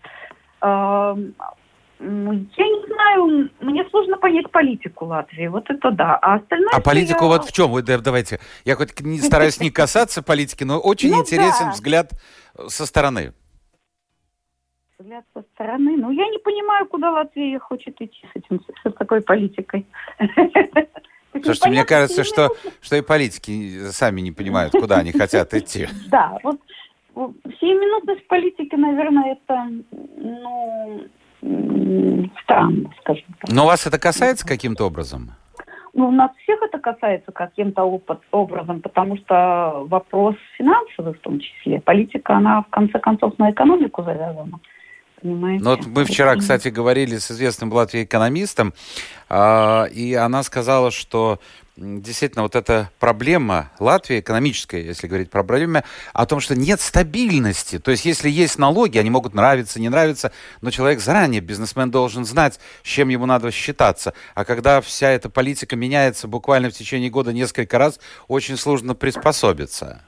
Я 1.99 2.05
не 2.05 2.85
знаю, 2.93 3.49
мне 3.59 3.83
сложно 3.89 4.17
понять 4.17 4.49
политику 4.51 5.05
Латвии, 5.05 5.47
вот 5.47 5.69
это 5.69 5.91
да. 5.91 6.17
А 6.21 6.35
остальное... 6.35 6.71
А 6.71 6.79
политику 6.79 7.25
я... 7.25 7.29
вот 7.29 7.45
в 7.45 7.51
чем? 7.51 7.71
Вы 7.71 7.81
давайте, 7.81 8.39
я 8.63 8.75
хоть 8.75 8.97
не 9.01 9.19
стараюсь 9.19 9.59
не 9.59 9.69
касаться 9.69 10.23
политики, 10.23 10.63
но 10.63 10.79
очень 10.79 11.11
ну, 11.11 11.21
интересен 11.21 11.65
да. 11.65 11.71
взгляд 11.71 12.11
э, 12.57 12.67
со 12.69 12.85
стороны. 12.85 13.33
Взгляд 14.97 15.25
со 15.33 15.41
стороны? 15.53 15.97
Ну, 15.97 16.11
я 16.11 16.27
не 16.29 16.37
понимаю, 16.37 16.85
куда 16.85 17.11
Латвия 17.11 17.59
хочет 17.59 18.01
идти 18.01 18.25
с 18.33 18.35
этим, 18.35 18.61
с 18.61 18.91
такой 18.93 19.19
политикой. 19.19 19.85
Слушайте, 21.33 21.69
мне 21.69 21.83
кажется, 21.83 22.23
что, 22.23 22.49
что 22.81 22.95
и 22.95 23.01
политики 23.01 23.89
сами 23.91 24.21
не 24.21 24.31
понимают, 24.31 24.71
куда 24.71 24.97
они 24.97 25.11
хотят 25.11 25.53
идти. 25.53 25.87
Да, 26.09 26.37
вот 26.43 26.59
сиюминутность 27.59 28.25
политики, 28.27 28.75
наверное, 28.75 29.33
это, 29.33 29.67
ну, 29.91 31.05
странно, 31.41 32.89
скажем 33.01 33.25
так. 33.39 33.51
Но 33.51 33.65
вас 33.65 33.87
это 33.87 33.99
касается 33.99 34.45
каким-то 34.45 34.85
образом? 34.85 35.31
Ну, 35.93 36.07
у 36.07 36.11
нас 36.11 36.31
всех 36.43 36.61
это 36.61 36.77
касается 36.79 37.31
каким-то 37.31 37.83
образом, 38.31 38.81
потому 38.81 39.17
что 39.17 39.85
вопрос 39.87 40.35
финансовый 40.57 41.13
в 41.13 41.19
том 41.19 41.39
числе. 41.39 41.81
Политика, 41.81 42.37
она 42.37 42.61
в 42.61 42.67
конце 42.69 42.99
концов 42.99 43.37
на 43.39 43.51
экономику 43.51 44.03
завязана. 44.03 44.59
Понимаете? 45.21 45.63
Ну, 45.63 45.71
вот 45.71 45.85
мы 45.87 46.05
вчера, 46.05 46.35
кстати, 46.35 46.69
говорили 46.69 47.17
с 47.17 47.31
известным 47.31 47.69
в 47.69 47.73
Латвии 47.73 48.03
экономистом, 48.03 48.73
э, 49.29 49.89
и 49.89 50.13
она 50.13 50.43
сказала, 50.43 50.91
что 50.91 51.39
действительно 51.79 52.43
вот 52.43 52.55
эта 52.55 52.89
проблема 52.99 53.71
Латвии, 53.79 54.19
экономическая, 54.19 54.81
если 54.81 55.07
говорить 55.07 55.29
про 55.29 55.43
проблему, 55.43 55.81
о 56.13 56.25
том, 56.25 56.39
что 56.39 56.55
нет 56.55 56.81
стабильности. 56.81 57.79
То 57.79 57.91
есть 57.91 58.05
если 58.05 58.29
есть 58.29 58.59
налоги, 58.59 58.97
они 58.97 59.09
могут 59.09 59.33
нравиться, 59.33 59.79
не 59.79 59.89
нравиться, 59.89 60.31
но 60.61 60.71
человек 60.71 60.99
заранее, 60.99 61.41
бизнесмен 61.41 61.89
должен 61.91 62.25
знать, 62.25 62.59
с 62.83 62.87
чем 62.87 63.09
ему 63.09 63.25
надо 63.25 63.51
считаться. 63.51 64.13
А 64.35 64.45
когда 64.45 64.81
вся 64.81 65.09
эта 65.09 65.29
политика 65.29 65.75
меняется 65.75 66.27
буквально 66.27 66.69
в 66.69 66.73
течение 66.73 67.09
года 67.09 67.33
несколько 67.33 67.77
раз, 67.77 67.99
очень 68.27 68.57
сложно 68.57 68.95
приспособиться. 68.95 70.01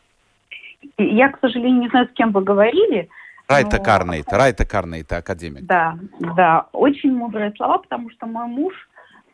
Я, 0.98 1.30
к 1.30 1.40
сожалению, 1.40 1.82
не 1.82 1.90
знаю, 1.90 2.08
с 2.08 2.14
кем 2.14 2.32
вы 2.32 2.44
говорили. 2.44 3.10
Райта. 3.48 3.80
Карнейта, 3.80 4.38
Райта 4.38 4.66
Карнейта, 4.66 5.18
академик. 5.18 5.66
Да, 5.66 5.98
да, 6.20 6.68
очень 6.72 7.14
мудрые 7.14 7.52
слова, 7.58 7.80
потому 7.80 8.10
что 8.12 8.26
мой 8.26 8.48
муж 8.48 8.74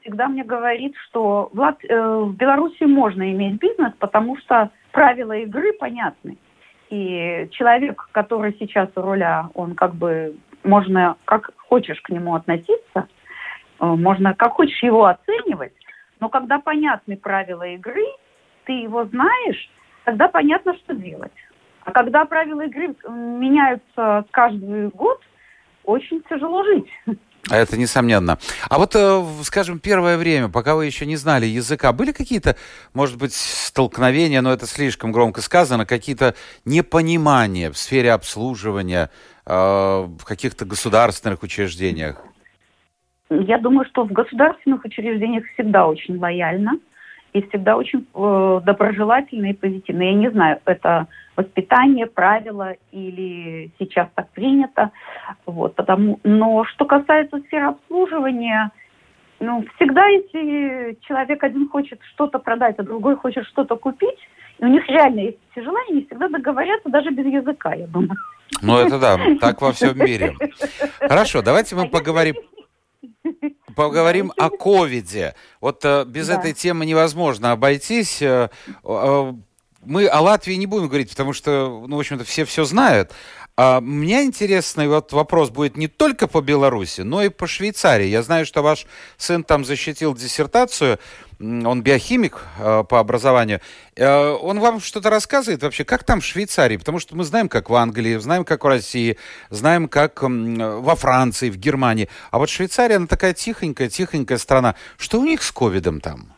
всегда 0.07 0.29
мне 0.29 0.43
говорит, 0.45 0.95
что 1.07 1.49
в, 1.51 1.59
Лат... 1.59 1.83
э, 1.83 2.19
в 2.23 2.33
Беларуси 2.35 2.83
можно 2.83 3.29
иметь 3.33 3.59
бизнес, 3.59 3.91
потому 3.99 4.37
что 4.37 4.71
правила 4.93 5.33
игры 5.33 5.73
понятны. 5.73 6.37
И 6.89 7.49
человек, 7.51 8.07
который 8.13 8.55
сейчас 8.57 8.89
у 8.95 9.01
руля, 9.01 9.49
он 9.53 9.75
как 9.75 9.95
бы 9.95 10.37
можно 10.63 11.17
как 11.25 11.51
хочешь 11.57 11.99
к 12.01 12.09
нему 12.09 12.35
относиться, 12.35 12.95
э, 12.95 13.05
можно 13.85 14.33
как 14.33 14.53
хочешь 14.53 14.81
его 14.81 15.05
оценивать, 15.05 15.73
но 16.21 16.29
когда 16.29 16.59
понятны 16.59 17.17
правила 17.17 17.67
игры, 17.67 18.05
ты 18.63 18.71
его 18.71 19.05
знаешь, 19.05 19.69
тогда 20.05 20.29
понятно, 20.29 20.73
что 20.77 20.95
делать. 20.95 21.33
А 21.83 21.91
когда 21.91 22.23
правила 22.23 22.61
игры 22.61 22.95
меняются 23.09 24.25
каждый 24.31 24.87
год, 24.89 25.21
очень 25.83 26.21
тяжело 26.29 26.63
жить. 26.63 26.89
А 27.49 27.55
это 27.55 27.77
несомненно. 27.77 28.37
А 28.69 28.77
вот, 28.77 28.95
э, 28.95 29.23
скажем, 29.43 29.79
первое 29.79 30.17
время, 30.17 30.49
пока 30.49 30.75
вы 30.75 30.85
еще 30.85 31.05
не 31.05 31.15
знали 31.15 31.45
языка, 31.45 31.93
были 31.93 32.11
какие-то, 32.11 32.57
может 32.93 33.17
быть, 33.17 33.33
столкновения, 33.33 34.41
но 34.41 34.51
это 34.51 34.65
слишком 34.65 35.11
громко 35.11 35.41
сказано, 35.41 35.85
какие-то 35.85 36.35
непонимания 36.65 37.71
в 37.71 37.77
сфере 37.77 38.11
обслуживания 38.11 39.09
э, 39.45 39.53
в 39.53 40.23
каких-то 40.25 40.65
государственных 40.65 41.41
учреждениях? 41.43 42.21
Я 43.29 43.57
думаю, 43.59 43.85
что 43.89 44.03
в 44.03 44.11
государственных 44.11 44.83
учреждениях 44.83 45.45
всегда 45.53 45.87
очень 45.87 46.17
лояльно. 46.17 46.73
И 47.33 47.41
всегда 47.47 47.77
очень 47.77 48.07
э, 48.13 48.61
доброжелательные 48.65 49.53
и 49.53 49.55
позитивные. 49.55 50.11
Я 50.11 50.17
не 50.17 50.31
знаю, 50.31 50.59
это 50.65 51.07
воспитание, 51.35 52.07
правила 52.07 52.73
или 52.91 53.71
сейчас 53.79 54.07
так 54.15 54.29
принято. 54.31 54.91
Вот, 55.45 55.75
потому, 55.75 56.19
но 56.23 56.65
что 56.65 56.85
касается 56.85 57.39
сферы 57.41 57.67
обслуживания, 57.67 58.71
ну, 59.39 59.63
всегда, 59.75 60.07
если 60.07 60.97
человек 61.01 61.43
один 61.43 61.69
хочет 61.69 61.99
что-то 62.13 62.39
продать, 62.39 62.75
а 62.79 62.83
другой 62.83 63.15
хочет 63.15 63.45
что-то 63.45 63.75
купить, 63.75 64.17
и 64.59 64.65
у 64.65 64.67
них 64.67 64.87
реально 64.87 65.19
есть 65.19 65.37
все 65.51 65.61
желания, 65.61 65.91
они 65.91 66.05
всегда 66.05 66.27
договорятся 66.27 66.89
даже 66.89 67.11
без 67.11 67.25
языка, 67.25 67.73
я 67.75 67.85
думаю. 67.85 68.17
Ну, 68.61 68.77
это 68.77 68.97
да, 68.97 69.17
так 69.39 69.61
во 69.61 69.71
всем 69.73 69.97
мире. 69.99 70.33
Хорошо, 70.99 71.43
давайте 71.43 71.75
мы 71.75 71.87
поговорим 71.87 72.35
поговорим 73.77 74.33
о 74.37 74.49
ковиде. 74.49 75.35
Вот 75.61 75.85
э, 75.85 76.03
без 76.05 76.27
да. 76.27 76.39
этой 76.39 76.53
темы 76.53 76.85
невозможно 76.87 77.51
обойтись. 77.51 78.23
Э, 78.23 78.49
э, 78.83 79.33
мы 79.85 80.07
о 80.07 80.19
Латвии 80.21 80.55
не 80.55 80.65
будем 80.65 80.87
говорить, 80.87 81.11
потому 81.11 81.31
что, 81.31 81.85
ну, 81.87 81.95
в 81.95 81.99
общем-то, 81.99 82.25
все 82.25 82.43
все 82.43 82.65
знают. 82.65 83.11
А 83.55 83.79
мне 83.79 84.23
интересный 84.23 84.87
вот 84.87 85.13
вопрос 85.13 85.51
будет 85.51 85.77
не 85.77 85.87
только 85.87 86.27
по 86.27 86.41
Беларуси, 86.41 87.01
но 87.01 87.21
и 87.21 87.29
по 87.29 87.45
Швейцарии. 87.45 88.07
Я 88.07 88.23
знаю, 88.23 88.47
что 88.47 88.63
ваш 88.63 88.87
сын 89.17 89.43
там 89.43 89.63
защитил 89.63 90.15
диссертацию, 90.15 90.99
он 91.39 91.83
биохимик 91.83 92.41
э, 92.59 92.83
по 92.83 92.99
образованию. 92.99 93.59
Э, 93.95 94.31
он 94.31 94.59
вам 94.59 94.79
что-то 94.79 95.09
рассказывает 95.09 95.61
вообще, 95.63 95.83
как 95.83 96.03
там 96.03 96.19
в 96.19 96.25
Швейцарии? 96.25 96.77
Потому 96.77 96.99
что 96.99 97.15
мы 97.15 97.23
знаем, 97.23 97.49
как 97.49 97.69
в 97.69 97.75
Англии, 97.75 98.15
знаем, 98.17 98.43
как 98.43 98.63
в 98.63 98.67
России, 98.67 99.17
знаем, 99.49 99.87
как 99.87 100.21
во 100.21 100.95
Франции, 100.95 101.49
в 101.49 101.57
Германии. 101.57 102.09
А 102.31 102.39
вот 102.39 102.49
Швейцария, 102.49 102.95
она 102.95 103.07
такая 103.07 103.33
тихонькая, 103.33 103.89
тихонькая 103.89 104.37
страна. 104.37 104.75
Что 104.97 105.19
у 105.19 105.25
них 105.25 105.43
с 105.43 105.51
ковидом 105.51 106.01
там? 106.01 106.33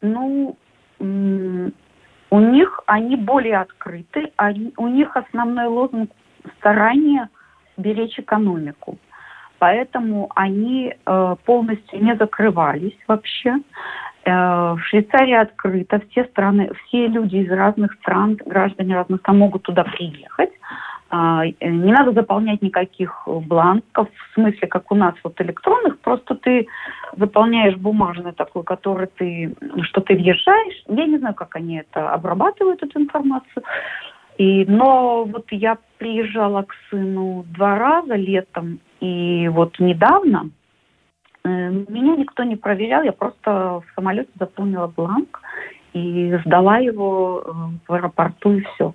Ну, 0.00 0.56
у 0.98 2.40
них 2.40 2.80
они 2.86 3.16
более 3.16 3.60
открыты, 3.60 4.32
они, 4.36 4.72
у 4.76 4.88
них 4.88 5.16
основной 5.16 5.66
лозунг 5.66 6.10
старание 6.58 7.28
беречь 7.76 8.18
экономику. 8.18 8.98
Поэтому 9.58 10.30
они 10.34 10.94
э, 10.94 11.36
полностью 11.44 12.04
не 12.04 12.14
закрывались 12.16 12.96
вообще. 13.08 13.54
Э, 14.26 14.74
в 14.74 14.80
Швейцарии 14.88 15.34
открыто, 15.34 16.00
все 16.10 16.24
страны, 16.24 16.70
все 16.86 17.06
люди 17.06 17.36
из 17.36 17.50
разных 17.50 17.92
стран, 17.94 18.36
граждане 18.44 18.96
разных 18.96 19.20
стран 19.20 19.38
могут 19.38 19.62
туда 19.62 19.84
приехать. 19.84 20.50
Э, 21.12 21.42
не 21.60 21.92
надо 21.92 22.10
заполнять 22.10 22.60
никаких 22.60 23.22
бланков, 23.26 24.08
в 24.08 24.34
смысле, 24.34 24.66
как 24.66 24.90
у 24.90 24.96
нас 24.96 25.14
вот 25.22 25.40
электронных, 25.40 26.00
просто 26.00 26.34
ты 26.34 26.66
заполняешь 27.16 27.76
бумажный 27.76 28.32
такой, 28.32 28.64
который 28.64 29.06
ты, 29.06 29.54
что 29.82 30.00
ты 30.00 30.14
въезжаешь. 30.14 30.82
Я 30.88 31.06
не 31.06 31.18
знаю, 31.18 31.36
как 31.36 31.54
они 31.54 31.78
это 31.78 32.10
обрабатывают, 32.10 32.82
эту 32.82 33.00
информацию. 33.00 33.62
И, 34.38 34.64
но 34.66 35.24
вот 35.24 35.46
я 35.52 35.78
приезжала 35.98 36.62
к 36.62 36.74
сыну 36.90 37.44
два 37.56 37.78
раза 37.78 38.16
летом, 38.16 38.80
и 39.00 39.48
вот 39.48 39.78
недавно 39.78 40.50
меня 41.46 42.16
никто 42.16 42.42
не 42.44 42.56
проверял, 42.56 43.02
я 43.02 43.12
просто 43.12 43.80
в 43.80 43.84
самолете 43.94 44.30
заполнила 44.38 44.86
бланк 44.86 45.40
и 45.92 46.36
сдала 46.44 46.78
его 46.78 47.42
э, 47.44 47.50
в 47.88 47.92
аэропорту 47.92 48.52
и 48.52 48.60
все. 48.62 48.94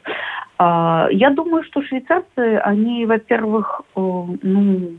А, 0.58 1.08
я 1.12 1.31
думаю, 1.31 1.63
что 1.63 1.81
швейцарцы, 1.81 2.58
они, 2.63 3.05
во-первых, 3.05 3.81
э, 3.96 4.00
ну, 4.00 4.91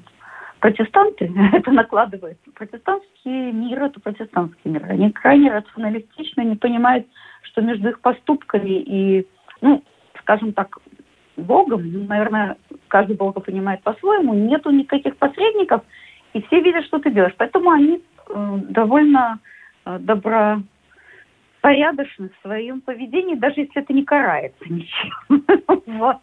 протестанты, 0.59 1.33
это 1.53 1.71
накладывает. 1.71 2.39
Протестантский 2.55 3.53
мир– 3.53 3.83
это 3.85 4.01
протестантский 4.01 4.71
мир. 4.71 4.85
Они 4.89 5.11
крайне 5.11 5.53
рационалистичны, 5.53 6.43
не 6.43 6.57
понимают, 6.57 7.07
что 7.43 7.61
между 7.61 7.91
их 7.91 8.01
поступками 8.01 8.71
и, 8.71 9.27
ну, 9.61 9.83
скажем 10.21 10.53
так, 10.53 10.79
Богом, 11.37 11.91
ну, 11.91 12.05
наверное, 12.05 12.57
каждый 12.89 13.17
Бога 13.17 13.41
понимает 13.41 13.83
по-своему, 13.83 14.35
нету 14.35 14.71
никаких 14.71 15.17
посредников, 15.17 15.83
и 16.33 16.41
все 16.43 16.61
видят, 16.61 16.85
что 16.87 16.99
ты 16.99 17.11
делаешь. 17.11 17.35
Поэтому 17.37 17.71
они 17.71 18.03
э, 18.29 18.59
довольно 18.69 19.39
э, 19.85 19.99
добропорядочны 19.99 22.31
в 22.31 22.43
своем 22.43 22.81
поведении, 22.81 23.35
даже 23.35 23.61
если 23.61 23.83
это 23.83 23.93
не 23.93 24.05
карается 24.05 24.65
ничем. 24.69 25.13
вот. 25.87 26.19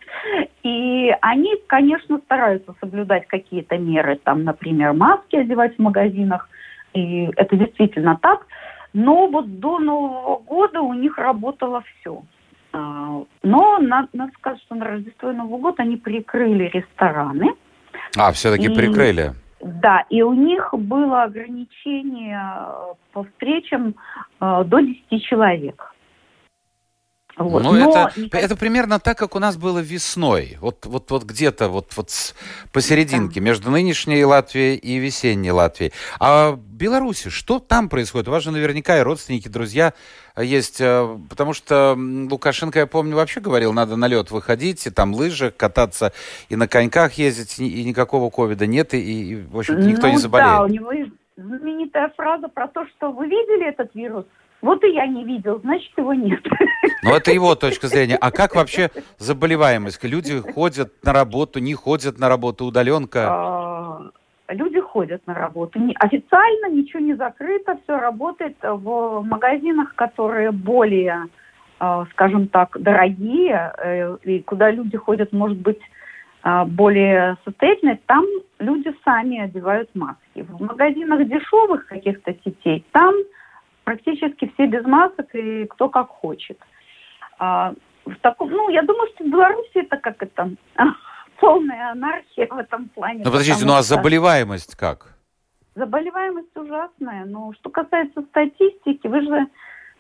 И 0.64 1.14
они, 1.22 1.56
конечно, 1.68 2.18
стараются 2.20 2.74
соблюдать 2.80 3.28
какие-то 3.28 3.78
меры, 3.78 4.20
там, 4.24 4.44
например, 4.44 4.94
маски 4.94 5.36
одевать 5.36 5.76
в 5.76 5.80
магазинах, 5.80 6.50
и 6.94 7.30
это 7.36 7.56
действительно 7.56 8.18
так. 8.22 8.46
Но 8.94 9.28
вот 9.28 9.60
до 9.60 9.80
Нового 9.80 10.40
года 10.40 10.82
у 10.82 10.94
них 10.94 11.18
работало 11.18 11.84
все. 11.84 12.24
А, 12.72 13.24
но 13.44 13.80
надо, 13.80 14.08
надо 14.14 14.32
сказать, 14.34 14.62
что 14.62 14.76
на 14.76 14.86
Рождество 14.86 15.32
и 15.32 15.36
Новый 15.36 15.60
год 15.60 15.80
они 15.80 15.98
прикрыли 15.98 16.70
рестораны. 16.74 17.54
А, 18.18 18.32
все-таки 18.32 18.66
и, 18.66 18.76
прикрыли. 18.76 19.34
Да, 19.62 20.06
и 20.10 20.22
у 20.22 20.34
них 20.34 20.74
было 20.74 21.24
ограничение 21.24 22.40
э, 22.40 22.94
по 23.12 23.24
встречам 23.24 23.96
э, 24.40 24.64
до 24.66 24.80
10 24.80 25.24
человек. 25.24 25.94
Вот. 27.40 27.64
Ну, 27.64 27.74
это, 27.76 28.12
никак... 28.20 28.44
это 28.44 28.56
примерно 28.58 29.00
так, 29.00 29.18
как 29.18 29.34
у 29.36 29.40
нас 29.40 29.56
было 29.56 29.80
весной. 29.80 30.58
Вот, 30.60 30.86
вот, 30.86 31.10
вот 31.10 31.24
где-то 31.24 31.70
вот, 31.70 31.94
вот 31.96 32.36
посерединке, 32.74 33.40
да. 33.40 33.46
между 33.46 33.72
нынешней 33.72 34.26
Латвией 34.26 34.76
и 34.76 34.98
весенней 34.98 35.52
Латвией. 35.52 35.94
А 36.20 36.52
в 36.52 36.60
Беларуси, 36.60 37.30
что 37.30 37.60
там 37.60 37.88
происходит? 37.88 38.28
У 38.28 38.32
вас 38.32 38.44
же 38.44 38.52
наверняка 38.52 39.00
и 39.00 39.02
родственники, 39.02 39.48
друзья 39.48 39.94
есть. 40.38 40.82
Э, 40.82 41.18
потому 41.30 41.54
что 41.54 41.98
Лукашенко, 41.98 42.80
я 42.80 42.88
помню, 42.88 43.16
вообще 43.16 43.40
говорил, 43.40 43.72
надо 43.72 43.96
на 43.96 44.08
лед 44.08 44.32
выходить, 44.32 44.86
и 44.86 44.90
там 44.90 45.14
лыжи, 45.14 45.52
кататься, 45.56 46.12
и 46.50 46.58
на 46.58 46.68
коньках 46.68 47.14
ездить, 47.14 47.58
и 47.60 47.86
никакого 47.86 48.30
ковида 48.30 48.68
нет, 48.68 48.94
и, 48.94 49.00
и 49.00 49.36
в 49.44 49.58
общем-то, 49.58 49.82
никто 49.82 50.08
ну, 50.08 50.14
не 50.14 50.20
заболеет. 50.20 50.52
Да, 50.52 50.64
у 50.64 50.68
него 50.68 50.92
знаменитая 51.38 52.12
фраза 52.18 52.50
про 52.50 52.68
то, 52.68 52.86
что 52.88 53.12
вы 53.12 53.28
видели 53.28 53.70
этот 53.70 53.96
вирус? 53.96 54.26
Вот 54.62 54.84
и 54.84 54.92
я 54.92 55.08
не 55.08 55.24
видел, 55.24 55.60
значит, 55.62 55.92
его 55.98 56.14
нет. 56.14 56.46
Ну, 57.02 57.16
это 57.16 57.32
его 57.32 57.56
точка 57.56 57.88
зрения. 57.88 58.18
А 58.20 58.30
как 58.30 58.56
вообще 58.56 58.90
заболеваемость? 59.18 60.04
Люди 60.04 60.42
ходят 60.42 60.92
на 61.02 61.14
работу, 61.14 61.60
не 61.60 61.74
ходят 61.74 62.20
на 62.20 62.28
работу, 62.28 62.66
удаленка? 62.66 63.28
А, 63.30 64.02
люди 64.50 64.82
ходят 64.82 65.26
на 65.26 65.34
работу. 65.34 65.80
Официально 65.96 66.70
ничего 66.70 67.00
не 67.00 67.14
закрыто, 67.14 67.80
все 67.84 67.98
работает 67.98 68.58
в 68.62 69.22
магазинах, 69.22 69.96
которые 69.96 70.52
более, 70.52 71.28
а, 71.80 72.06
скажем 72.12 72.50
так, 72.50 72.76
дорогие, 72.78 73.72
э, 73.78 74.18
и 74.24 74.42
куда 74.42 74.70
люди 74.70 74.98
ходят, 74.98 75.32
может 75.32 75.58
быть, 75.58 75.80
а, 76.42 76.66
более 76.66 77.38
состоятельные, 77.46 78.00
там 78.06 78.26
люди 78.60 78.94
сами 79.06 79.40
одевают 79.40 79.90
маски. 79.96 80.42
В 80.42 80.62
магазинах 80.62 81.26
дешевых 81.28 81.88
каких-то 81.88 82.34
сетей, 82.44 82.86
там 82.92 83.16
практически 83.90 84.52
все 84.54 84.68
без 84.68 84.86
масок 84.86 85.34
и 85.34 85.66
кто 85.66 85.90
как 85.90 86.10
хочет. 86.10 86.60
А, 87.40 87.74
в 88.06 88.16
таком, 88.22 88.52
ну, 88.52 88.70
я 88.70 88.84
думаю, 88.84 89.10
что 89.16 89.24
в 89.24 89.28
Беларуси 89.28 89.72
это 89.74 89.98
как 89.98 90.22
это 90.22 90.52
полная 91.40 91.92
анархия 91.92 92.46
в 92.48 92.58
этом 92.58 92.90
плане. 92.90 93.24
Ну, 93.26 93.32
подождите, 93.32 93.66
ну 93.66 93.74
а 93.74 93.82
заболеваемость 93.82 94.76
как? 94.76 95.16
Заболеваемость 95.74 96.56
ужасная. 96.56 97.26
Но 97.26 97.52
что 97.54 97.72
касается 97.72 98.22
статистики, 98.30 99.08
вы 99.08 99.22
же, 99.22 99.48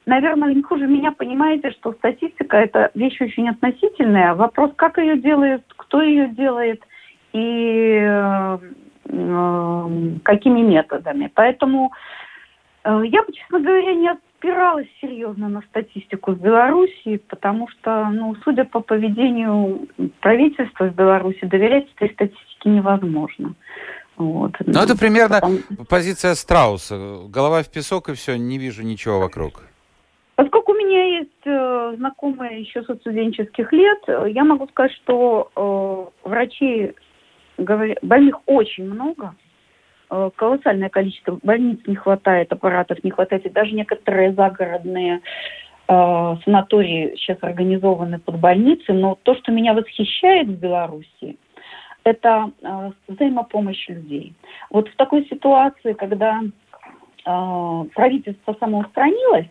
наверное, 0.05 0.53
не 0.53 0.61
хуже 0.61 0.85
меня 0.85 1.11
понимаете, 1.11 1.71
что 1.71 1.93
статистика– 1.93 2.57
это 2.65 2.91
вещь 2.93 3.19
очень 3.19 3.49
относительная. 3.49 4.35
Вопрос, 4.35 4.71
как 4.75 4.99
ее 4.99 5.17
делает, 5.17 5.63
кто 5.77 6.03
ее 6.03 6.27
делает 6.27 6.83
и 7.33 7.97
э, 8.03 8.59
э, 9.05 9.89
какими 10.23 10.61
методами. 10.61 11.31
Поэтому 11.33 11.91
я 13.03 13.23
бы, 13.23 13.33
честно 13.33 13.59
говоря, 13.59 13.93
не 13.93 14.09
опиралась 14.09 14.87
серьезно 15.01 15.49
на 15.49 15.61
статистику 15.61 16.31
в 16.31 16.41
Беларуси, 16.41 17.17
потому 17.27 17.67
что, 17.69 18.09
ну, 18.09 18.35
судя 18.43 18.63
по 18.65 18.79
поведению 18.79 19.87
правительства 20.21 20.85
в 20.85 20.95
Беларуси, 20.95 21.45
доверять 21.45 21.87
этой 21.95 22.13
статистике 22.13 22.69
невозможно. 22.69 23.53
Вот. 24.15 24.53
Ну, 24.65 24.79
это 24.81 24.97
примерно 24.97 25.39
Потом... 25.39 25.85
позиция 25.89 26.35
Страуса. 26.35 27.19
Голова 27.29 27.63
в 27.63 27.71
песок 27.71 28.09
и 28.09 28.13
все, 28.13 28.37
не 28.37 28.57
вижу 28.57 28.83
ничего 28.83 29.19
вокруг. 29.19 29.63
Поскольку 30.35 30.71
у 30.71 30.75
меня 30.75 31.19
есть 31.19 31.45
э, 31.45 31.93
знакомые 31.97 32.61
еще 32.61 32.83
со 32.83 32.95
студенческих 32.95 33.71
лет, 33.73 33.99
я 34.27 34.43
могу 34.45 34.67
сказать, 34.67 34.93
что 35.03 36.11
э, 36.23 36.27
врачей 36.27 36.95
говорят, 37.57 37.97
больных 38.01 38.39
очень 38.45 38.85
много, 38.85 39.33
Э, 39.33 39.48
колоссальное 40.35 40.89
количество 40.89 41.39
больниц 41.43 41.79
не 41.85 41.95
хватает, 41.95 42.51
аппаратов 42.51 43.03
не 43.03 43.11
хватает, 43.11 43.45
и 43.45 43.49
даже 43.49 43.73
некоторые 43.73 44.33
загородные 44.33 45.21
э, 45.87 46.35
санатории 46.43 47.13
сейчас 47.15 47.37
организованы 47.41 48.19
под 48.19 48.39
больницы, 48.39 48.93
но 48.93 49.17
то, 49.21 49.35
что 49.35 49.51
меня 49.51 49.73
восхищает 49.73 50.47
в 50.47 50.59
Беларуси, 50.59 51.37
это 52.03 52.51
э, 52.61 52.91
взаимопомощь 53.07 53.87
людей. 53.87 54.33
Вот 54.71 54.89
в 54.89 54.95
такой 54.95 55.25
ситуации, 55.27 55.93
когда 55.93 56.41
э, 56.41 57.83
правительство 57.93 58.55
самоустранилось, 58.59 59.47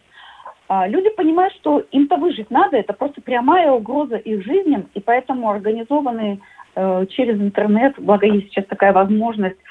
люди 0.89 1.09
понимают, 1.11 1.55
что 1.55 1.79
им-то 1.93 2.19
выжить 2.19 2.51
надо, 2.51 2.77
это 2.77 2.93
просто 2.93 3.23
прямая 3.23 3.71
угроза 3.71 4.17
их 4.17 4.45
жизням, 4.45 4.91
и 4.93 5.01
поэтому 5.01 5.49
организованы 5.49 6.41
э, 6.75 7.07
через 7.09 7.41
интернет, 7.41 7.95
благо 7.97 8.27
есть 8.27 8.49
сейчас 8.49 8.67
такая 8.67 8.93
возможность, 8.93 9.57
э, 9.57 9.68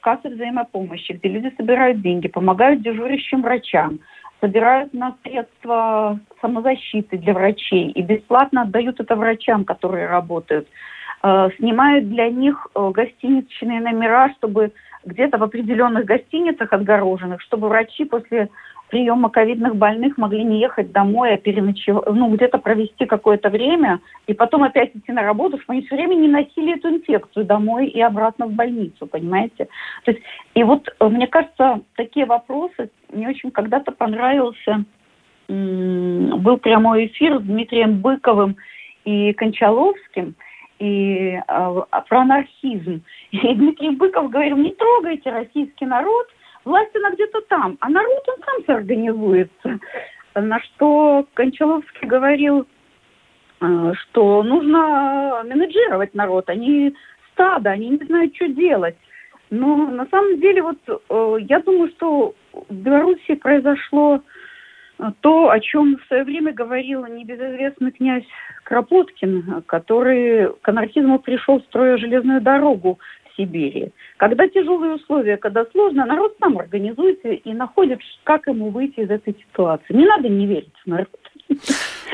кассы 0.00 0.28
взаимопомощи, 0.28 1.12
где 1.12 1.28
люди 1.28 1.54
собирают 1.56 2.02
деньги, 2.02 2.28
помогают 2.28 2.82
дежурящим 2.82 3.40
врачам, 3.40 4.00
собирают 4.40 4.92
на 4.92 5.16
средства 5.22 6.20
самозащиты 6.40 7.16
для 7.16 7.32
врачей 7.32 7.90
и 7.90 8.02
бесплатно 8.02 8.62
отдают 8.62 9.00
это 9.00 9.16
врачам, 9.16 9.64
которые 9.64 10.08
работают. 10.08 10.68
Э, 11.22 11.48
снимают 11.56 12.08
для 12.08 12.28
них 12.28 12.66
э, 12.74 12.90
гостиничные 12.92 13.80
номера, 13.80 14.30
чтобы 14.38 14.72
где-то 15.04 15.38
в 15.38 15.42
определенных 15.42 16.04
гостиницах 16.04 16.72
отгороженных, 16.72 17.40
чтобы 17.40 17.68
врачи 17.68 18.04
после 18.04 18.50
приема 18.88 19.30
ковидных 19.30 19.76
больных 19.76 20.16
могли 20.16 20.44
не 20.44 20.60
ехать 20.60 20.92
домой, 20.92 21.34
а 21.34 21.36
переночевать, 21.36 22.06
ну, 22.06 22.32
где-то 22.34 22.58
провести 22.58 23.06
какое-то 23.06 23.50
время, 23.50 24.00
и 24.26 24.34
потом 24.34 24.62
опять 24.62 24.94
идти 24.94 25.12
на 25.12 25.22
работу, 25.22 25.58
чтобы 25.58 25.74
они 25.78 25.86
все 25.86 25.96
время 25.96 26.14
не 26.14 26.28
носили 26.28 26.76
эту 26.76 26.88
инфекцию 26.90 27.44
домой 27.44 27.88
и 27.88 28.00
обратно 28.00 28.46
в 28.46 28.52
больницу, 28.52 29.06
понимаете? 29.06 29.68
То 30.04 30.12
есть, 30.12 30.22
и 30.54 30.62
вот, 30.62 30.88
э, 30.88 31.08
мне 31.08 31.26
кажется, 31.26 31.80
такие 31.96 32.26
вопросы, 32.26 32.90
мне 33.12 33.28
очень 33.28 33.50
когда-то 33.50 33.92
понравился, 33.92 34.84
был 35.48 36.56
прямой 36.58 37.06
эфир 37.06 37.38
с 37.38 37.42
Дмитрием 37.42 38.00
Быковым 38.00 38.56
и 39.04 39.32
Кончаловским, 39.32 40.34
и 40.78 41.40
э, 41.46 41.82
про 42.08 42.20
анархизм. 42.20 43.02
И 43.30 43.54
Дмитрий 43.54 43.90
Быков 43.90 44.30
говорил, 44.30 44.56
не 44.56 44.72
трогайте 44.72 45.30
российский 45.30 45.86
народ, 45.86 46.26
Власть 46.66 46.96
она 46.96 47.12
где-то 47.12 47.42
там, 47.42 47.78
а 47.80 47.88
народ 47.88 48.28
он 48.28 48.44
сам 48.44 48.64
соорганизуется. 48.66 49.78
На 50.34 50.60
что 50.60 51.24
Кончаловский 51.34 52.08
говорил, 52.08 52.66
э, 53.60 53.92
что 53.94 54.42
нужно 54.42 55.44
менеджировать 55.46 56.12
народ, 56.14 56.50
они 56.50 56.92
стадо, 57.30 57.70
они 57.70 57.90
не 57.90 58.04
знают, 58.04 58.34
что 58.34 58.48
делать. 58.48 58.96
Но 59.48 59.76
на 59.76 60.06
самом 60.06 60.40
деле 60.40 60.62
вот 60.62 60.78
э, 60.88 61.36
я 61.42 61.60
думаю, 61.60 61.88
что 61.90 62.34
в 62.52 62.74
Беларуси 62.74 63.36
произошло 63.36 64.20
э, 64.98 65.04
то, 65.20 65.50
о 65.50 65.60
чем 65.60 65.98
в 65.98 66.06
свое 66.08 66.24
время 66.24 66.52
говорил 66.52 67.06
небезызвестный 67.06 67.92
князь 67.92 68.26
Кропоткин, 68.64 69.62
который 69.66 70.52
к 70.62 70.68
анархизму 70.68 71.20
пришел, 71.20 71.60
строя 71.60 71.96
железную 71.96 72.40
дорогу 72.40 72.98
Сибири. 73.36 73.92
Когда 74.16 74.48
тяжелые 74.48 74.94
условия, 74.94 75.36
когда 75.36 75.64
сложно, 75.72 76.06
народ 76.06 76.36
сам 76.40 76.58
организуется 76.58 77.28
и 77.28 77.52
находит, 77.52 77.98
как 78.24 78.46
ему 78.46 78.70
выйти 78.70 79.00
из 79.00 79.10
этой 79.10 79.34
ситуации. 79.34 79.94
Не 79.94 80.06
надо 80.06 80.28
не 80.28 80.46
верить 80.46 80.72
в 80.84 80.88
народ. 80.88 81.08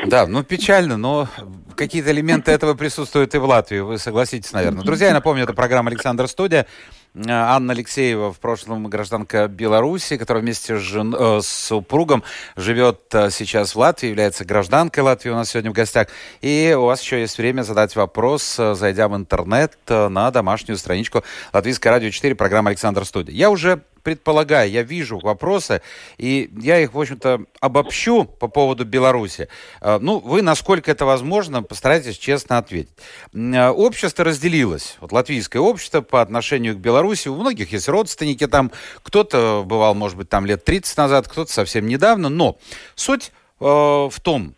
Да, 0.06 0.26
ну 0.26 0.42
печально, 0.42 0.96
но 0.96 1.28
какие-то 1.76 2.10
элементы 2.10 2.50
этого 2.50 2.74
присутствуют 2.74 3.34
и 3.34 3.38
в 3.38 3.44
Латвии, 3.44 3.78
вы 3.78 3.98
согласитесь, 3.98 4.52
наверное. 4.52 4.82
Друзья, 4.82 5.08
я 5.08 5.14
напомню, 5.14 5.44
это 5.44 5.54
программа 5.54 5.90
«Александр 5.90 6.26
Студия». 6.26 6.66
Э, 7.14 7.20
Анна 7.28 7.74
Алексеева, 7.74 8.32
в 8.32 8.40
прошлом 8.40 8.88
гражданка 8.88 9.46
Беларуси, 9.46 10.16
которая 10.16 10.42
вместе 10.42 10.76
с, 10.78 10.80
жен... 10.80 11.14
э, 11.14 11.40
с 11.42 11.46
супругом 11.46 12.22
живет 12.56 13.00
э, 13.12 13.30
сейчас 13.30 13.74
в 13.74 13.78
Латвии, 13.78 14.08
является 14.08 14.44
гражданкой 14.44 15.00
Латвии 15.00 15.30
у 15.30 15.34
нас 15.34 15.50
сегодня 15.50 15.70
в 15.70 15.74
гостях. 15.74 16.08
И 16.40 16.74
у 16.76 16.86
вас 16.86 17.02
еще 17.02 17.20
есть 17.20 17.36
время 17.36 17.62
задать 17.62 17.94
вопрос, 17.96 18.56
зайдя 18.56 19.08
в 19.08 19.16
интернет 19.16 19.76
на 19.88 20.30
домашнюю 20.30 20.78
страничку 20.78 21.22
Латвийское 21.52 21.92
радио 21.92 22.10
4, 22.10 22.34
программа 22.34 22.70
«Александр 22.70 23.04
Студия». 23.04 23.34
Я 23.34 23.50
уже 23.50 23.82
предполагаю, 24.02 24.70
я 24.70 24.82
вижу 24.82 25.18
вопросы, 25.18 25.82
и 26.18 26.50
я 26.60 26.80
их, 26.80 26.94
в 26.94 27.00
общем-то, 27.00 27.44
обобщу 27.60 28.24
по 28.24 28.48
поводу 28.48 28.84
Беларуси. 28.84 29.48
Э, 29.80 29.98
ну, 30.00 30.18
вы, 30.18 30.42
насколько 30.42 30.90
это 30.90 31.04
возможно, 31.04 31.62
постарайтесь 31.62 32.18
честно 32.18 32.58
ответить. 32.58 32.92
Э, 33.32 33.68
общество 33.68 34.24
разделилось. 34.24 34.96
Вот 35.00 35.12
латвийское 35.12 35.62
общество 35.62 36.00
по 36.00 36.20
отношению 36.20 36.74
к 36.74 36.78
Беларуси. 36.78 37.28
У 37.28 37.36
многих 37.36 37.72
есть 37.72 37.88
родственники 37.88 38.46
там. 38.46 38.72
Кто-то 39.02 39.64
бывал, 39.66 39.94
может 39.94 40.16
быть, 40.16 40.28
там 40.28 40.46
лет 40.46 40.64
30 40.64 40.96
назад, 40.96 41.28
кто-то 41.28 41.52
совсем 41.52 41.86
недавно. 41.86 42.28
Но 42.28 42.58
суть 42.94 43.32
э, 43.60 43.64
в 43.64 44.14
том, 44.22 44.54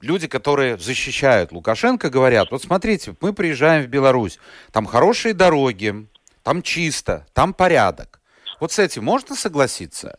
люди, 0.00 0.28
которые 0.28 0.78
защищают 0.78 1.52
Лукашенко, 1.52 2.10
говорят, 2.10 2.50
вот 2.50 2.62
смотрите, 2.62 3.14
мы 3.20 3.32
приезжаем 3.32 3.84
в 3.84 3.88
Беларусь, 3.88 4.38
там 4.72 4.86
хорошие 4.86 5.34
дороги, 5.34 6.06
там 6.42 6.62
чисто, 6.62 7.26
там 7.32 7.52
порядок. 7.52 8.19
Вот 8.60 8.72
с 8.72 8.78
этим 8.78 9.04
можно 9.04 9.34
согласиться? 9.34 10.18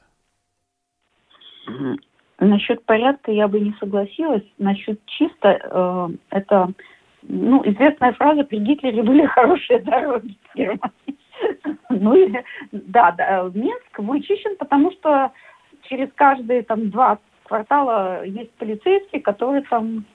Насчет 2.39 2.83
порядка 2.85 3.31
я 3.31 3.47
бы 3.47 3.59
не 3.59 3.73
согласилась. 3.79 4.43
Насчет 4.57 4.99
чисто, 5.05 5.59
э, 5.63 6.09
это 6.31 6.73
ну, 7.21 7.61
известная 7.63 8.13
фраза 8.13 8.43
«При 8.43 8.57
Гитлере 8.57 9.03
были 9.03 9.25
хорошие 9.27 9.79
дороги 9.79 10.35
в 10.53 10.57
Германии». 10.57 10.81
Ну, 11.89 12.15
и, 12.15 12.31
да, 12.71 13.11
да, 13.11 13.49
Минск 13.53 13.97
вычищен, 13.99 14.55
потому 14.57 14.91
что 14.91 15.31
через 15.89 16.07
каждые 16.15 16.63
там 16.63 16.89
два 16.89 17.19
квартала 17.43 18.23
есть 18.23 18.51
полицейские, 18.53 19.21
которые 19.21 19.63
там 19.63 20.05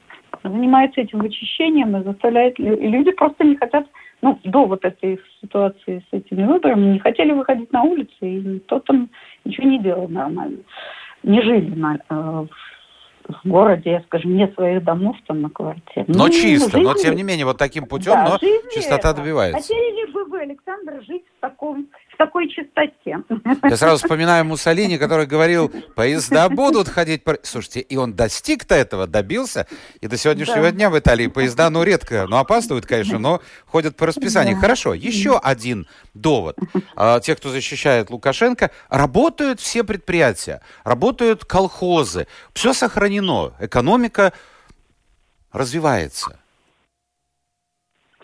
занимаются 0.43 1.03
этим 1.03 1.19
вычищением 1.19 1.97
и 1.97 2.05
заставляют... 2.05 2.59
Люди 2.59 3.11
просто 3.11 3.45
не 3.45 3.57
хотят 3.57 3.87
ну, 4.27 4.41
до 4.43 4.67
вот 4.67 4.85
этой 4.85 5.21
ситуации 5.41 6.05
с 6.11 6.12
этими 6.12 6.45
выборами 6.45 6.95
не 6.95 6.99
хотели 6.99 7.31
выходить 7.31 7.73
на 7.73 7.85
улицы, 7.85 8.12
и 8.21 8.41
никто 8.41 8.81
там 8.81 9.09
ничего 9.45 9.69
не 9.69 9.79
делал 9.79 10.09
нормально. 10.09 10.59
Не 11.23 11.43
жили 11.43 11.73
на, 11.73 11.95
э, 11.95 12.47
в 13.29 13.49
городе, 13.49 14.03
скажем, 14.07 14.37
не 14.37 14.49
своих 14.49 14.83
домов 14.83 15.17
там 15.29 15.43
на 15.43 15.51
квартире. 15.51 16.07
Но 16.09 16.25
ну, 16.25 16.31
чисто, 16.31 16.73
жизнь... 16.73 16.85
но 16.85 16.95
тем 16.95 17.15
не 17.15 17.23
менее 17.23 17.47
вот 17.47 17.57
таким 17.57 17.87
путем, 17.87 18.15
да, 18.15 18.31
но 18.31 18.39
чистота 18.75 19.12
добивается. 19.12 19.61
Хотели 19.61 20.11
бы 20.11 20.25
вы, 20.25 20.41
Александр, 20.41 21.01
жить 21.07 21.25
в 21.39 21.41
таком 21.41 21.87
в 22.16 22.18
такой 22.18 22.48
чистоте. 22.48 23.18
Я 23.62 23.76
сразу 23.76 24.02
вспоминаю 24.02 24.44
Муссолини, 24.46 24.96
который 24.96 25.26
говорил, 25.26 25.70
поезда 25.94 26.48
будут 26.48 26.88
ходить. 26.88 27.22
Слушайте, 27.42 27.81
и 27.81 27.96
он 27.96 28.14
достиг-то 28.14 28.74
этого, 28.74 29.07
добился. 29.07 29.66
И 30.00 30.07
до 30.07 30.16
сегодняшнего 30.16 30.62
да. 30.62 30.72
дня 30.72 30.90
в 30.90 30.98
Италии 30.98 31.26
поезда, 31.26 31.68
ну, 31.68 31.83
редко, 31.83 32.26
ну, 32.26 32.38
опаздывают, 32.38 32.87
конечно, 32.87 33.18
но 33.18 33.42
ходят 33.66 33.96
по 33.96 34.07
расписанию. 34.07 34.55
Да. 34.55 34.62
Хорошо, 34.62 34.94
еще 34.94 35.38
один 35.38 35.87
довод. 36.14 36.57
А, 36.96 37.20
те, 37.20 37.37
кто 37.37 37.50
защищает 37.50 38.09
Лукашенко, 38.09 38.70
работают 38.88 39.61
все 39.61 39.85
предприятия, 39.85 40.62
работают 40.85 41.44
колхозы, 41.44 42.26
все 42.55 42.72
сохранено, 42.72 43.52
экономика 43.61 44.33
развивается. 45.52 46.38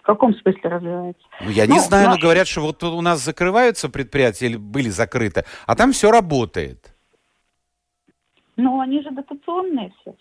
В 0.03 0.07
каком 0.07 0.35
смысле 0.35 0.62
развивается? 0.65 1.23
Ну, 1.41 1.51
я 1.51 1.67
ну, 1.67 1.75
не 1.75 1.81
знаю, 1.81 2.09
наш... 2.09 2.17
но 2.17 2.23
говорят, 2.23 2.49
что 2.49 2.61
вот 2.61 2.83
у 2.83 3.01
нас 3.01 3.21
закрываются 3.21 3.88
предприятия 3.88 4.47
или 4.47 4.57
были 4.57 4.88
закрыты, 4.88 5.45
а 5.67 5.77
там 5.77 5.93
все 5.93 6.11
работает. 6.11 6.93
Ну, 8.57 8.81
они 8.81 9.01
же 9.01 9.11
дотационные 9.12 9.93
все. 10.01 10.15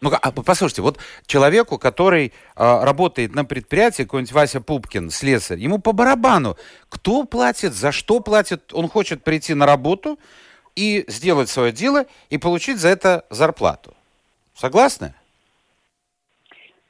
Ну, 0.00 0.10
а, 0.20 0.32
послушайте, 0.32 0.82
вот 0.82 0.98
человеку, 1.26 1.78
который 1.78 2.32
а, 2.56 2.84
работает 2.84 3.34
на 3.34 3.44
предприятии, 3.44 4.02
какой-нибудь 4.02 4.32
Вася 4.32 4.60
Пупкин, 4.60 5.10
слесарь, 5.10 5.58
ему 5.58 5.78
по 5.78 5.92
барабану, 5.92 6.56
кто 6.88 7.24
платит, 7.24 7.72
за 7.72 7.92
что 7.92 8.20
платит, 8.20 8.74
он 8.74 8.88
хочет 8.88 9.22
прийти 9.22 9.54
на 9.54 9.66
работу 9.66 10.18
и 10.74 11.04
сделать 11.06 11.48
свое 11.48 11.72
дело 11.72 12.06
и 12.28 12.38
получить 12.38 12.78
за 12.78 12.88
это 12.88 13.24
зарплату. 13.30 13.94
Согласны? 14.54 15.14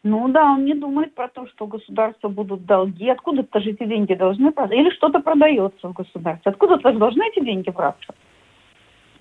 Ну 0.05 0.29
да, 0.29 0.53
он 0.53 0.67
не 0.67 0.75
думает 0.75 1.15
про 1.15 1.29
то, 1.29 1.47
что 1.49 1.65
у 1.65 1.69
государства 1.69 2.29
будут 2.29 2.67
долги. 2.67 3.09
Откуда-то 3.09 3.59
же 3.61 3.71
эти 3.71 3.85
деньги 3.85 4.13
должны 4.13 4.53
продаться. 4.53 4.77
Или 4.77 4.91
что-то 4.91 5.21
продается 5.21 5.89
в 5.89 5.95
государстве. 5.95 6.53
Откуда-то 6.53 6.93
же 6.93 6.99
должны 6.99 7.23
эти 7.27 7.43
деньги 7.43 7.71
браться. 7.71 8.15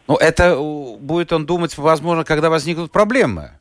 Ну, 0.09 0.17
это 0.17 0.57
будет 0.99 1.31
он 1.31 1.45
думать, 1.45 1.77
возможно, 1.77 2.25
когда 2.25 2.49
возникнут 2.49 2.91
проблемы. 2.91 3.51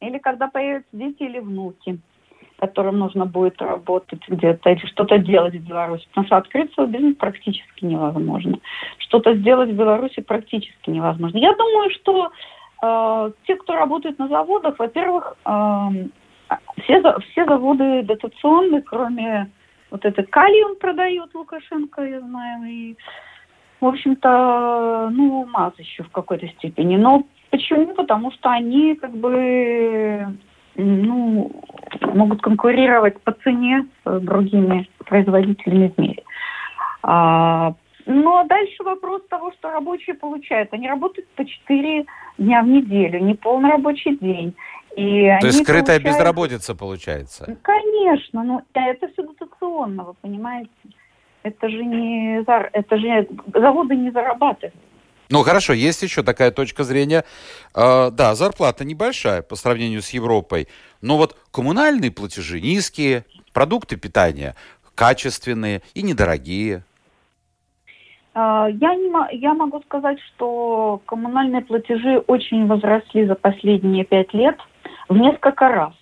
Или 0.00 0.18
когда 0.18 0.48
появятся 0.48 0.88
дети 0.92 1.22
или 1.22 1.38
внуки, 1.38 2.00
которым 2.58 2.98
нужно 2.98 3.24
будет 3.24 3.62
работать 3.62 4.20
где-то 4.26 4.70
или 4.70 4.84
что-то 4.86 5.18
делать 5.18 5.54
в 5.54 5.64
Беларуси. 5.64 6.08
Потому 6.08 6.26
что 6.26 6.36
открыть 6.38 6.74
свой 6.74 6.88
бизнес 6.88 7.14
практически 7.14 7.84
невозможно. 7.84 8.58
Что-то 8.98 9.36
сделать 9.36 9.70
в 9.70 9.76
Беларуси 9.76 10.20
практически 10.22 10.90
невозможно. 10.90 11.38
Я 11.38 11.54
думаю, 11.54 11.90
что 11.90 12.32
э, 12.82 13.32
те, 13.46 13.54
кто 13.54 13.74
работает 13.74 14.18
на 14.18 14.26
заводах, 14.26 14.76
во-первых, 14.80 15.36
э, 15.46 16.08
все, 16.82 17.02
все 17.30 17.44
заводы 17.44 18.02
дотационные, 18.02 18.82
кроме 18.82 19.50
вот 19.90 20.04
это 20.04 20.24
он 20.64 20.76
продает 20.76 21.34
Лукашенко, 21.34 22.02
я 22.02 22.20
знаю, 22.20 22.64
и, 22.64 22.96
в 23.80 23.86
общем-то, 23.86 25.08
ну, 25.12 25.46
МАЗ 25.46 25.74
еще 25.78 26.02
в 26.02 26.10
какой-то 26.10 26.46
степени. 26.48 26.96
Но 26.96 27.24
почему? 27.50 27.94
Потому 27.94 28.30
что 28.32 28.50
они 28.50 28.96
как 28.96 29.12
бы, 29.12 30.26
ну, 30.76 31.50
могут 32.02 32.42
конкурировать 32.42 33.20
по 33.22 33.32
цене 33.32 33.86
с 34.04 34.20
другими 34.20 34.88
производителями 35.06 35.92
в 35.96 36.00
мире. 36.00 36.22
А, 37.02 37.74
Но 38.04 38.44
дальше 38.44 38.82
вопрос 38.82 39.22
того, 39.28 39.52
что 39.52 39.70
рабочие 39.70 40.16
получают. 40.16 40.72
Они 40.72 40.88
работают 40.88 41.28
по 41.30 41.44
4 41.44 42.04
дня 42.38 42.62
в 42.62 42.66
неделю, 42.66 43.20
не 43.20 43.34
полный 43.34 43.70
рабочий 43.70 44.16
день. 44.16 44.54
И 44.96 45.28
То 45.40 45.46
есть 45.46 45.62
скрытая 45.62 45.98
получают... 45.98 46.04
безработица 46.04 46.74
получается? 46.74 47.56
Конечно, 47.62 48.42
но 48.42 48.62
это 48.74 49.08
все 49.08 49.22
дотационно, 49.22 50.04
вы 50.04 50.14
понимаете. 50.14 50.70
Это 51.42 51.68
же 51.68 51.84
не 51.84 52.42
это 52.42 52.96
же 52.98 53.28
заводы 53.54 53.94
не 53.94 54.10
зарабатывают. 54.10 54.74
Ну 55.30 55.42
хорошо, 55.42 55.74
есть 55.74 56.02
еще 56.02 56.22
такая 56.22 56.50
точка 56.50 56.84
зрения. 56.84 57.24
Э, 57.74 58.10
да, 58.10 58.34
зарплата 58.34 58.84
небольшая 58.84 59.42
по 59.42 59.56
сравнению 59.56 60.00
с 60.00 60.10
Европой, 60.10 60.68
но 61.02 61.16
вот 61.16 61.36
коммунальные 61.52 62.10
платежи 62.10 62.60
низкие, 62.60 63.24
продукты 63.52 63.96
питания 63.96 64.54
качественные 64.98 65.82
и 65.94 66.02
недорогие. 66.02 66.82
А, 68.34 68.68
я, 68.68 68.94
не, 68.96 69.38
я 69.38 69.54
могу 69.54 69.80
сказать, 69.82 70.18
что 70.20 71.00
коммунальные 71.06 71.62
платежи 71.62 72.18
очень 72.26 72.66
возросли 72.66 73.24
за 73.24 73.36
последние 73.36 74.04
пять 74.04 74.34
лет 74.34 74.56
в 75.08 75.16
несколько 75.16 75.68
раз. 75.68 75.92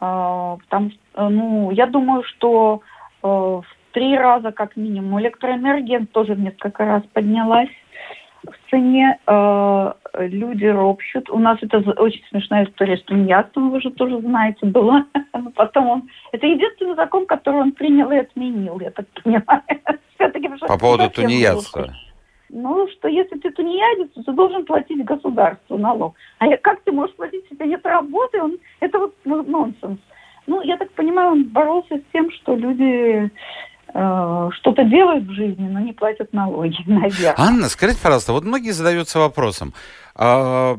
А, 0.00 0.56
потому 0.56 0.90
что, 0.90 1.28
ну, 1.28 1.70
я 1.70 1.86
думаю, 1.86 2.22
что 2.24 2.82
э, 3.22 3.26
в 3.26 3.64
три 3.92 4.16
раза 4.16 4.52
как 4.52 4.76
минимум 4.76 5.20
электроэнергия 5.20 6.06
тоже 6.12 6.34
в 6.34 6.40
несколько 6.40 6.84
раз 6.84 7.02
поднялась 7.12 7.70
в 8.44 8.70
цене. 8.70 9.18
Э, 9.26 9.92
люди 10.18 10.66
ропщут. 10.66 11.30
У 11.30 11.38
нас 11.38 11.58
это 11.62 11.78
очень 12.00 12.22
смешная 12.28 12.64
история 12.64 12.98
с 12.98 13.02
тунеядцем, 13.02 13.70
вы 13.70 13.80
же 13.80 13.90
тоже 13.90 14.20
знаете, 14.20 14.66
была. 14.66 15.06
Но 15.32 15.50
потом 15.50 15.88
он... 15.88 16.10
Это 16.32 16.46
единственный 16.46 16.94
закон, 16.94 17.26
который 17.26 17.60
он 17.60 17.72
принял 17.72 18.10
и 18.10 18.18
отменил, 18.18 18.80
я 18.80 18.90
так 18.90 19.06
понимаю. 19.22 19.62
По 20.68 20.78
поводу 20.78 21.10
тунеядства. 21.10 21.94
Ну, 22.48 22.88
что 22.88 23.08
если 23.08 23.38
ты 23.38 23.50
тунеядец, 23.50 24.10
то 24.14 24.22
ты 24.22 24.32
должен 24.32 24.64
платить 24.64 25.04
государству 25.04 25.78
налог. 25.78 26.14
А 26.38 26.56
как 26.58 26.82
ты 26.82 26.92
можешь 26.92 27.14
платить, 27.16 27.44
если 27.50 27.66
нет 27.66 27.84
работы? 27.84 28.42
Он, 28.42 28.56
это 28.80 28.98
вот 28.98 29.14
ну, 29.24 29.42
нонсенс. 29.42 29.98
Ну, 30.46 30.62
я 30.62 30.76
так 30.76 30.90
понимаю, 30.92 31.32
он 31.32 31.44
боролся 31.44 31.96
с 31.96 32.12
тем, 32.12 32.30
что 32.30 32.54
люди 32.54 33.30
Э, 33.98 34.50
что-то 34.52 34.84
делают 34.84 35.24
в 35.24 35.32
жизни, 35.32 35.68
но 35.68 35.80
не 35.80 35.94
платят 35.94 36.32
налоги, 36.32 36.76
наверное. 36.86 37.34
Анна, 37.38 37.68
скажите, 37.68 38.00
пожалуйста, 38.02 38.32
вот 38.32 38.44
многие 38.44 38.72
задаются 38.72 39.18
вопросом. 39.18 39.72
А, 40.14 40.76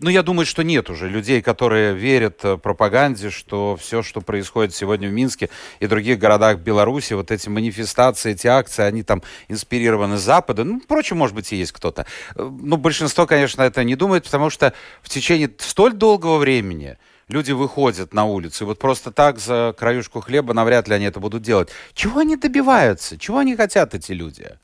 ну, 0.00 0.08
я 0.08 0.22
думаю, 0.22 0.46
что 0.46 0.62
нет 0.62 0.88
уже 0.88 1.08
людей, 1.08 1.42
которые 1.42 1.94
верят 1.94 2.40
э, 2.42 2.56
пропаганде, 2.56 3.30
что 3.30 3.76
все, 3.76 4.02
что 4.02 4.22
происходит 4.22 4.74
сегодня 4.74 5.08
в 5.08 5.12
Минске 5.12 5.50
и 5.78 5.86
других 5.86 6.18
городах 6.18 6.58
Беларуси, 6.58 7.12
вот 7.12 7.30
эти 7.30 7.48
манифестации, 7.48 8.32
эти 8.32 8.46
акции, 8.46 8.82
они 8.82 9.02
там 9.02 9.22
инспирированы 9.48 10.16
Запада. 10.16 10.64
Ну, 10.64 10.80
впрочем, 10.80 11.18
может 11.18 11.36
быть, 11.36 11.52
и 11.52 11.56
есть 11.56 11.72
кто-то. 11.72 12.06
Э, 12.34 12.50
ну, 12.50 12.76
большинство, 12.78 13.26
конечно, 13.26 13.62
это 13.62 13.84
не 13.84 13.94
думает, 13.94 14.24
потому 14.24 14.48
что 14.48 14.72
в 15.02 15.10
течение 15.10 15.50
столь 15.58 15.92
долгого 15.92 16.38
времени 16.38 16.96
люди 17.28 17.52
выходят 17.52 18.14
на 18.14 18.24
улицу, 18.24 18.64
и 18.64 18.66
вот 18.66 18.78
просто 18.78 19.12
так 19.12 19.38
за 19.38 19.74
краюшку 19.78 20.20
хлеба 20.20 20.54
навряд 20.54 20.88
ли 20.88 20.94
они 20.94 21.04
это 21.04 21.20
будут 21.20 21.42
делать. 21.42 21.68
Чего 21.92 22.20
они 22.20 22.36
добиваются? 22.36 23.18
Чего 23.18 23.38
они 23.38 23.54
хотят, 23.54 23.94
эти 23.94 24.12
люди? 24.12 24.58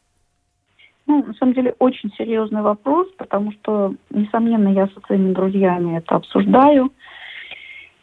Ну, 1.07 1.25
на 1.25 1.35
самом 1.35 1.55
деле, 1.55 1.75
очень 1.79 2.13
серьезный 2.19 2.63
вопрос, 2.63 3.07
потому 3.17 3.53
что, 3.53 3.95
несомненно, 4.11 4.69
я 4.69 4.89
со 4.89 5.01
своими 5.07 5.33
друзьями 5.33 5.99
это 5.99 6.17
обсуждаю. 6.17 6.93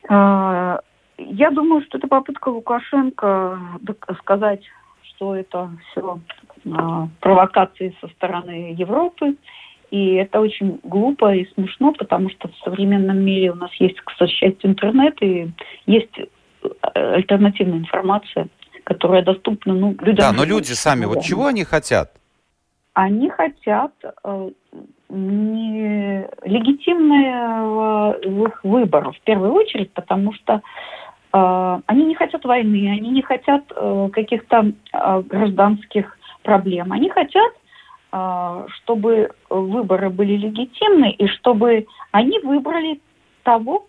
А, 0.10 0.80
я 1.18 1.52
думаю, 1.52 1.84
что 1.84 1.98
это 1.98 2.08
попытка 2.08 2.50
Лукашенко 2.50 3.60
сказать, 4.20 4.62
что 5.04 5.36
это 5.36 5.70
все 5.92 6.20
а, 6.74 7.10
провокации 7.20 7.96
со 8.00 8.08
стороны 8.10 8.74
Европы, 8.78 9.36
и 9.92 10.14
это 10.16 10.40
очень 10.40 10.80
глупо 10.84 11.36
и 11.36 11.46
смешно, 11.54 11.92
потому 11.92 12.30
что 12.30 12.48
в 12.48 12.56
современном 12.64 13.20
мире 13.20 13.52
у 13.52 13.56
нас 13.56 13.70
есть, 13.80 14.00
к 14.00 14.12
счастью, 14.28 14.72
интернет, 14.72 15.22
и 15.22 15.52
есть 15.86 16.18
э, 16.18 16.68
альтернативная 16.94 17.80
информация, 17.80 18.48
которая 18.86 19.24
доступна 19.24 19.74
ну, 19.74 19.92
людям. 20.00 20.16
Да, 20.16 20.32
но 20.32 20.46
люди 20.46 20.72
сами, 20.72 21.06
вот 21.06 21.22
чего 21.22 21.46
они 21.46 21.64
хотят? 21.64 22.14
Они 22.94 23.30
хотят 23.30 23.92
э, 24.24 24.50
их 28.46 28.64
выбора 28.64 29.12
в 29.12 29.20
первую 29.22 29.54
очередь, 29.54 29.92
потому 29.94 30.34
что 30.34 30.62
э, 31.34 31.80
они 31.86 32.06
не 32.06 32.14
хотят 32.14 32.46
войны, 32.46 32.92
они 32.92 33.10
не 33.10 33.24
хотят 33.24 33.64
э, 33.76 34.10
каких-то 34.14 34.72
гражданских 34.92 36.18
проблем. 36.44 36.92
Они 36.92 37.10
хотят 37.10 37.52
чтобы 38.76 39.32
выборы 39.50 40.12
были 40.12 40.34
легитимны 40.38 41.14
и 41.14 41.26
чтобы 41.26 41.88
они 42.12 42.38
выбрали 42.42 43.02
того, 43.42 43.80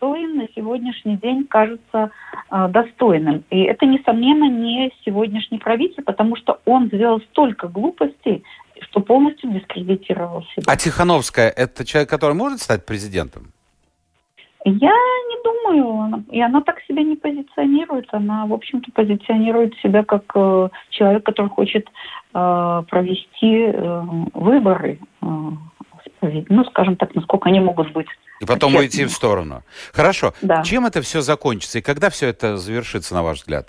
им 0.00 0.36
на 0.38 0.48
сегодняшний 0.54 1.16
день 1.16 1.46
кажется 1.46 2.10
а, 2.48 2.68
достойным. 2.68 3.44
И 3.50 3.62
это, 3.62 3.86
несомненно, 3.86 4.48
не 4.48 4.92
сегодняшний 5.04 5.58
правитель, 5.58 6.02
потому 6.02 6.36
что 6.36 6.60
он 6.64 6.88
сделал 6.88 7.20
столько 7.30 7.68
глупостей, 7.68 8.42
что 8.80 9.00
полностью 9.00 9.50
дискредитировал 9.50 10.44
себя. 10.54 10.64
А 10.66 10.76
Тихановская– 10.76 11.48
это 11.56 11.84
человек, 11.84 12.10
который 12.10 12.34
может 12.34 12.60
стать 12.60 12.86
президентом? 12.86 13.52
Я 14.64 14.90
не 14.90 15.42
думаю, 15.42 16.24
и 16.30 16.40
она 16.40 16.60
так 16.60 16.80
себя 16.86 17.02
не 17.02 17.16
позиционирует. 17.16 18.08
Она, 18.12 18.46
в 18.46 18.52
общем-то, 18.52 18.92
позиционирует 18.92 19.74
себя 19.76 20.04
как 20.04 20.24
э, 20.34 20.68
человек, 20.90 21.24
который 21.24 21.48
хочет 21.48 21.88
э, 22.34 22.82
провести 22.88 23.70
э, 23.72 24.02
выборы, 24.34 24.98
э, 25.22 25.26
ну, 26.20 26.64
скажем 26.64 26.96
так, 26.96 27.14
насколько 27.14 27.48
они 27.48 27.60
могут 27.60 27.92
быть. 27.92 28.08
И 28.40 28.46
потом 28.46 28.72
честными. 28.72 28.84
уйти 28.84 29.04
в 29.04 29.10
сторону. 29.10 29.62
Хорошо. 29.92 30.34
Да. 30.42 30.62
Чем 30.62 30.86
это 30.86 31.02
все 31.02 31.20
закончится 31.20 31.78
и 31.78 31.82
когда 31.82 32.10
все 32.10 32.28
это 32.28 32.56
завершится, 32.56 33.14
на 33.14 33.22
ваш 33.22 33.38
взгляд? 33.38 33.68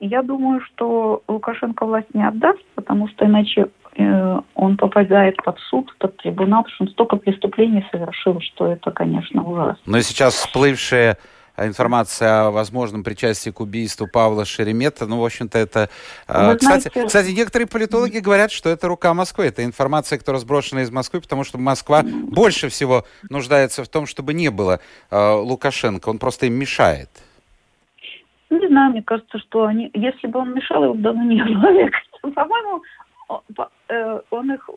Я 0.00 0.22
думаю, 0.22 0.60
что 0.60 1.22
Лукашенко 1.28 1.86
власть 1.86 2.12
не 2.12 2.26
отдаст, 2.26 2.60
потому 2.74 3.08
что 3.08 3.24
иначе 3.24 3.68
Э, 3.96 4.40
он 4.54 4.76
попадает 4.76 5.36
под 5.42 5.58
суд, 5.58 5.94
под 5.98 6.16
трибунал, 6.18 6.62
потому 6.62 6.74
что 6.74 6.84
он 6.84 6.90
столько 6.90 7.16
преступлений 7.16 7.84
совершил, 7.90 8.40
что 8.40 8.66
это, 8.66 8.90
конечно, 8.90 9.42
ужасно. 9.42 9.82
Но 9.84 10.00
сейчас 10.00 10.34
всплывшая 10.34 11.18
информация 11.56 12.46
о 12.46 12.50
возможном 12.50 13.04
причастии 13.04 13.50
к 13.50 13.60
убийству 13.60 14.06
Павла 14.06 14.44
Шеремета. 14.44 15.06
Ну, 15.06 15.20
в 15.20 15.24
общем-то, 15.24 15.58
это... 15.58 15.88
Э, 16.28 16.52
Вы 16.52 16.56
кстати, 16.56 16.88
знаете... 16.88 17.06
кстати, 17.06 17.30
некоторые 17.30 17.68
политологи 17.68 18.18
говорят, 18.18 18.50
что 18.50 18.70
это 18.70 18.88
рука 18.88 19.14
Москвы. 19.14 19.46
Это 19.46 19.64
информация, 19.64 20.18
которая 20.18 20.40
сброшена 20.40 20.82
из 20.82 20.90
Москвы, 20.90 21.20
потому 21.20 21.44
что 21.44 21.58
Москва 21.58 22.02
больше 22.04 22.68
всего 22.68 23.04
нуждается 23.30 23.84
в 23.84 23.88
том, 23.88 24.06
чтобы 24.06 24.34
не 24.34 24.50
было 24.50 24.80
э, 25.10 25.32
Лукашенко. 25.34 26.08
Он 26.08 26.18
просто 26.18 26.46
им 26.46 26.54
мешает. 26.54 27.10
Не 28.50 28.68
знаю, 28.68 28.92
мне 28.92 29.02
кажется, 29.02 29.38
что 29.38 29.64
они... 29.64 29.90
Если 29.94 30.26
бы 30.26 30.40
он 30.40 30.54
мешал, 30.54 30.84
его 30.84 30.94
бы 30.94 31.00
давно 31.00 31.22
не 31.24 31.42
было. 31.42 31.90
По-моему, 32.34 32.82
Э, 33.88 34.20
он 34.30 34.52
их 34.52 34.68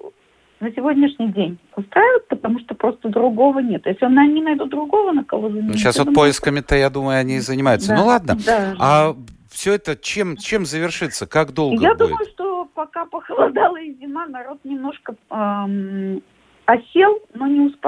на 0.66 0.72
сегодняшний 0.72 1.32
день 1.32 1.60
устраивает, 1.76 2.28
потому 2.28 2.60
что 2.60 2.74
просто 2.74 3.10
другого 3.10 3.60
нет. 3.60 3.86
Если 3.86 4.04
он, 4.04 4.18
они 4.18 4.42
найдут 4.42 4.70
другого, 4.70 5.12
на 5.12 5.24
кого 5.24 5.50
заменить... 5.50 5.68
Ну, 5.68 5.74
сейчас 5.74 6.00
вот 6.00 6.14
поисками-то, 6.14 6.76
я 6.76 6.90
думаю, 6.90 7.20
они 7.20 7.36
и 7.36 7.40
занимаются. 7.40 7.90
Да, 7.90 7.98
ну 7.98 8.06
ладно. 8.06 8.38
Да. 8.44 8.76
А 8.80 9.16
все 9.52 9.76
это 9.76 9.96
чем, 9.96 10.38
чем 10.38 10.66
завершится? 10.66 11.28
Как 11.28 11.54
долго 11.54 11.82
Я 11.82 11.94
будет? 11.94 12.10
думаю, 12.10 12.26
что 12.34 12.68
пока 12.74 13.06
похолодала 13.06 13.78
и 13.80 13.94
зима, 13.94 14.26
народ 14.26 14.58
немножко 14.64 15.16
эм, 15.30 16.24
осел, 16.66 17.20
но 17.36 17.46
не 17.46 17.60
успокоился. 17.62 17.85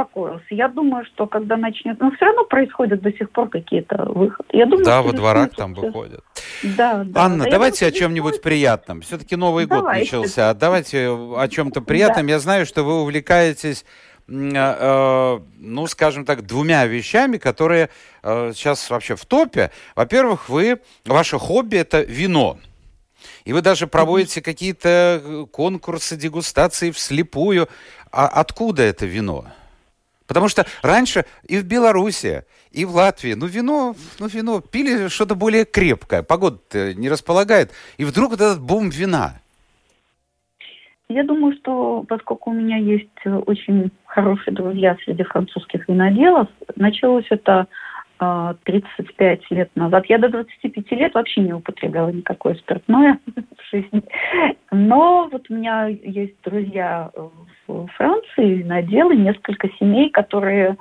Я 0.50 0.68
думаю, 0.68 1.06
что 1.06 1.28
когда 1.28 1.58
начнет... 1.58 2.00
Но 2.00 2.12
все 2.12 2.26
равно 2.26 2.46
происходят 2.46 3.02
до 3.02 3.12
сих 3.12 3.30
пор 3.32 3.50
какие-то 3.50 4.06
выходы. 4.06 4.50
Я 4.54 4.66
думаю, 4.66 4.86
да, 4.86 5.02
во 5.02 5.14
дворах 5.14 5.52
там 5.56 5.74
выходят. 5.74 6.24
Да, 6.64 7.04
да. 7.06 7.26
Анна, 7.26 7.46
да, 7.46 7.52
давайте 7.52 7.86
о 7.86 7.92
чем-нибудь 7.92 8.42
приятном. 8.42 9.02
Все-таки 9.02 9.36
Новый 9.36 9.66
давайте. 9.66 10.12
год 10.12 10.22
начался. 10.22 10.54
Давайте 10.54 11.10
о 11.10 11.48
чем-то 11.48 11.82
приятном. 11.82 12.28
Да. 12.28 12.34
Я 12.34 12.40
знаю, 12.40 12.66
что 12.66 12.84
вы 12.84 13.02
увлекаетесь 13.02 13.86
э, 14.28 14.32
э, 14.34 15.40
ну, 15.60 15.88
скажем 15.88 16.26
так, 16.26 16.46
двумя 16.46 16.86
вещами, 16.86 17.38
которые 17.38 17.90
э, 18.24 18.52
сейчас 18.54 18.90
вообще 18.90 19.16
в 19.16 19.26
топе. 19.26 19.72
Во-первых, 19.96 20.50
вы, 20.50 20.80
ваше 21.06 21.38
хобби– 21.38 21.76
это 21.78 22.02
вино. 22.02 22.58
И 23.46 23.54
вы 23.54 23.62
даже 23.62 23.88
проводите 23.88 24.42
какие-то 24.42 25.22
э, 25.24 25.46
конкурсы, 25.52 26.18
дегустации 26.18 26.92
вслепую. 26.92 27.68
А 28.12 28.28
откуда 28.28 28.84
это 28.84 29.06
вино? 29.06 29.46
Потому 30.28 30.50
что 30.50 30.66
раньше 30.82 31.26
и 31.48 31.58
в 31.58 31.64
Беларуси, 31.64 32.44
и 32.72 32.86
в 32.86 32.94
Латвии, 32.96 33.34
ну 33.34 33.48
вино, 33.48 33.96
ну 34.20 34.28
вино, 34.28 34.62
пили 34.62 35.08
что-то 35.08 35.36
более 35.36 35.66
крепкое, 35.66 36.22
погода 36.22 36.60
не 36.94 37.10
располагает, 37.10 37.72
и 37.98 38.06
вдруг 38.06 38.32
вот 38.32 38.42
этот 38.42 38.62
бум 38.62 38.90
вина. 38.90 39.40
Я 41.10 41.24
думаю, 41.24 41.56
что 41.56 42.04
поскольку 42.08 42.52
у 42.52 42.54
меня 42.54 42.78
есть 42.78 43.08
очень 43.46 43.92
хорошие 44.06 44.54
друзья 44.54 44.98
среди 45.06 45.24
французских 45.24 45.88
виноделов, 45.88 46.50
началось 46.76 47.26
это 47.30 47.68
35 48.20 49.42
а, 49.50 49.54
лет 49.54 49.70
назад. 49.76 50.06
Я 50.08 50.18
до 50.18 50.30
25 50.30 50.92
лет 50.92 51.14
вообще 51.14 51.42
не 51.42 51.54
употребляла 51.54 52.10
никакое 52.10 52.56
спиртное 52.56 53.20
в 53.36 53.72
жизни. 53.72 54.02
Но 54.72 55.30
вот 55.32 55.46
у 55.50 55.54
меня 55.54 55.88
есть 55.88 56.36
друзья 56.44 57.12
в 57.68 57.88
Франции, 57.96 58.64
наделы, 58.64 59.16
несколько 59.16 59.70
семей, 59.80 60.10
которые 60.10 60.78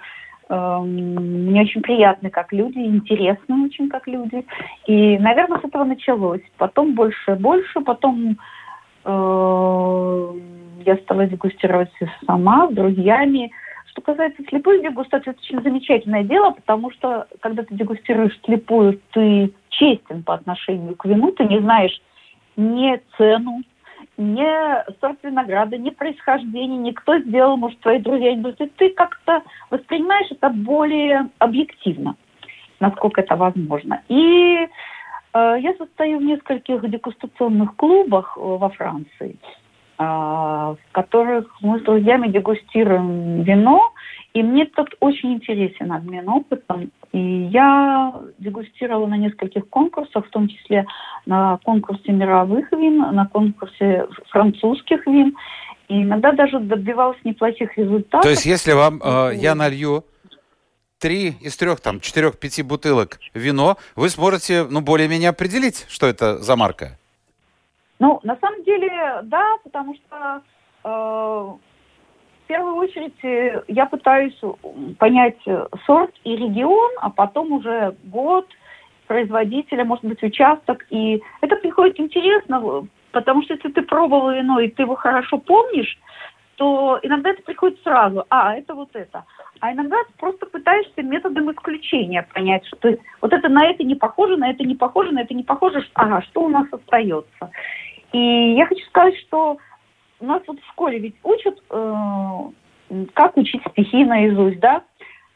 э, 0.49 0.79
мне 0.85 1.63
очень 1.63 1.83
приятны 1.83 2.31
как 2.31 2.53
люди, 2.53 2.79
интересны 2.79 3.67
очень 3.67 3.89
как 3.89 4.07
люди. 4.07 4.45
И, 4.87 5.19
наверное, 5.19 5.59
с 5.61 5.65
этого 5.65 5.85
началось. 5.85 6.43
Потом 6.57 6.95
больше 6.95 7.33
и 7.33 7.39
больше, 7.39 7.81
потом 7.81 8.39
э, 9.05 10.33
я 10.87 10.97
стала 10.99 11.27
дегустировать 11.27 11.93
сама, 12.27 12.69
с 12.71 12.75
друзьями. 12.75 13.51
Что 13.97 14.13
касается 14.13 14.43
слепой 14.47 14.83
дегустации, 14.83 15.31
это 15.31 15.41
очень 15.41 15.63
замечательное 15.63 16.23
дело, 16.23 16.51
потому 16.51 16.91
что, 16.91 17.27
когда 17.41 17.63
ты 17.63 17.75
дегустируешь 17.75 18.39
слепую, 18.45 19.01
ты 19.13 19.55
честен 19.71 20.23
по 20.23 20.35
отношению 20.35 20.95
к 20.97 21.07
вину, 21.07 21.33
ты 21.33 21.45
не 21.45 21.61
знаешь 21.61 21.99
ни 22.57 23.01
цену, 23.17 23.63
ни 24.19 24.45
сорт 25.01 25.19
винограда, 25.23 25.79
ни 25.79 25.89
происхождение, 25.89 26.77
ни 26.77 26.91
кто 26.91 27.19
сделал, 27.21 27.57
может, 27.57 27.81
твои 27.81 27.99
друзья 27.99 28.35
не 28.35 28.43
будут. 28.43 28.77
Ты 28.77 28.91
как-то 28.91 29.43
воспринимаешь 29.71 30.31
это 30.31 30.51
более 30.51 31.31
объективно, 31.39 32.17
насколько 32.81 33.23
это 33.23 33.35
возможно. 33.35 34.03
И 34.11 34.59
э, 34.59 34.69
я 35.33 35.75
состою 35.79 36.19
в 36.19 36.23
нескольких 36.23 36.87
дегустационных 36.91 37.75
клубах 37.77 38.37
э, 38.37 38.41
во 38.43 38.69
Франции. 38.69 39.37
А, 39.99 40.75
в 40.75 40.93
которых 40.93 41.47
мы 41.63 41.81
с 41.81 41.83
друзьями 41.83 42.29
дегустируем 42.29 43.43
вино, 43.43 43.81
и 44.35 44.43
мне 44.43 44.67
тут 44.67 44.95
очень 45.01 45.33
интересен 45.33 45.91
обмен 45.91 46.29
опытом. 46.29 46.91
И 47.13 47.49
я 47.51 48.13
дегустировала 48.39 49.07
на 49.07 49.17
нескольких 49.17 49.67
конкурсах, 49.71 50.27
в 50.27 50.31
том 50.31 50.49
числе 50.49 50.85
на 51.25 51.59
конкурсе 51.65 52.13
мировых 52.13 52.71
вин, 52.73 52.99
на 52.99 53.27
конкурсе 53.27 54.07
французских 54.29 55.07
вин. 55.07 55.35
И 55.89 56.03
иногда 56.03 56.33
даже 56.33 56.61
добивалась 56.61 57.19
неплохих 57.25 57.79
результатов. 57.79 58.23
То 58.23 58.29
есть, 58.29 58.45
если 58.45 58.73
вам 58.73 59.01
э, 59.03 59.31
я 59.37 59.55
налью 59.55 60.05
три 60.99 61.29
из 61.41 61.57
трех, 61.57 61.81
там, 61.81 62.01
четырех-пяти 62.01 62.63
бутылок 62.63 63.19
вино, 63.33 63.79
вы 63.95 64.11
сможете, 64.11 64.65
ну, 64.69 64.83
более-менее 64.83 65.31
определить, 65.31 65.87
что 65.89 66.07
это 66.07 66.37
за 66.37 66.55
марка? 66.57 66.99
Ну, 67.99 68.21
на 68.23 68.37
самом 68.37 68.63
деле, 68.65 69.21
да, 69.23 69.57
потому 69.65 69.95
что 69.95 70.43
э, 70.85 70.89
в 70.89 72.47
первую 72.47 72.77
очередь 72.77 73.25
э, 73.25 73.63
я 73.69 73.87
пытаюсь 73.87 74.39
понять 74.99 75.39
сорт 75.87 76.15
и 76.25 76.37
регион, 76.37 76.93
а 77.01 77.11
потом 77.11 77.53
уже 77.53 77.97
год 78.05 78.47
производителя, 79.07 79.85
может 79.85 80.05
быть, 80.05 80.23
участок. 80.23 80.85
И 80.91 81.23
это 81.41 81.57
приходит 81.57 81.99
интересно, 81.99 82.87
потому 83.13 83.43
что 83.43 83.55
если 83.55 83.71
ты 83.71 83.83
пробовал 83.83 84.33
вино 84.33 84.61
и 84.61 84.69
ты 84.69 84.83
его 84.83 84.95
хорошо 84.95 85.39
помнишь, 85.39 85.99
то 86.57 86.99
иногда 87.03 87.31
это 87.31 87.43
приходит 87.43 87.83
сразу. 87.83 88.25
А, 88.31 88.55
это 88.55 88.75
вот 88.75 88.91
это. 88.95 89.25
А 89.61 89.73
иногда 89.73 89.97
просто 90.19 90.47
пытаешься 90.47 91.03
методом 91.03 91.51
исключения 91.51 92.27
понять, 92.35 92.67
что 92.67 92.97
вот 93.21 93.33
это 93.33 93.49
на 93.49 93.67
это 93.67 93.85
не 93.85 93.95
похоже, 93.95 94.37
на 94.37 94.51
это 94.51 94.65
не 94.65 94.75
похоже, 94.75 95.13
на 95.13 95.21
это 95.21 95.35
не 95.35 95.43
похоже. 95.43 95.87
Ага, 95.95 96.23
что 96.23 96.43
у 96.43 96.49
нас 96.49 96.67
остается? 96.71 97.51
И 98.13 98.55
я 98.55 98.67
хочу 98.67 98.85
сказать, 98.87 99.17
что 99.27 99.59
у 100.21 100.27
нас 100.27 100.43
вот 100.47 100.61
в 100.61 100.67
школе 100.69 100.99
ведь 100.99 101.17
учат, 101.23 101.59
э, 101.71 102.35
как 103.15 103.37
учить 103.37 103.63
стихи 103.71 104.05
наизусть, 104.05 104.61
да? 104.61 104.83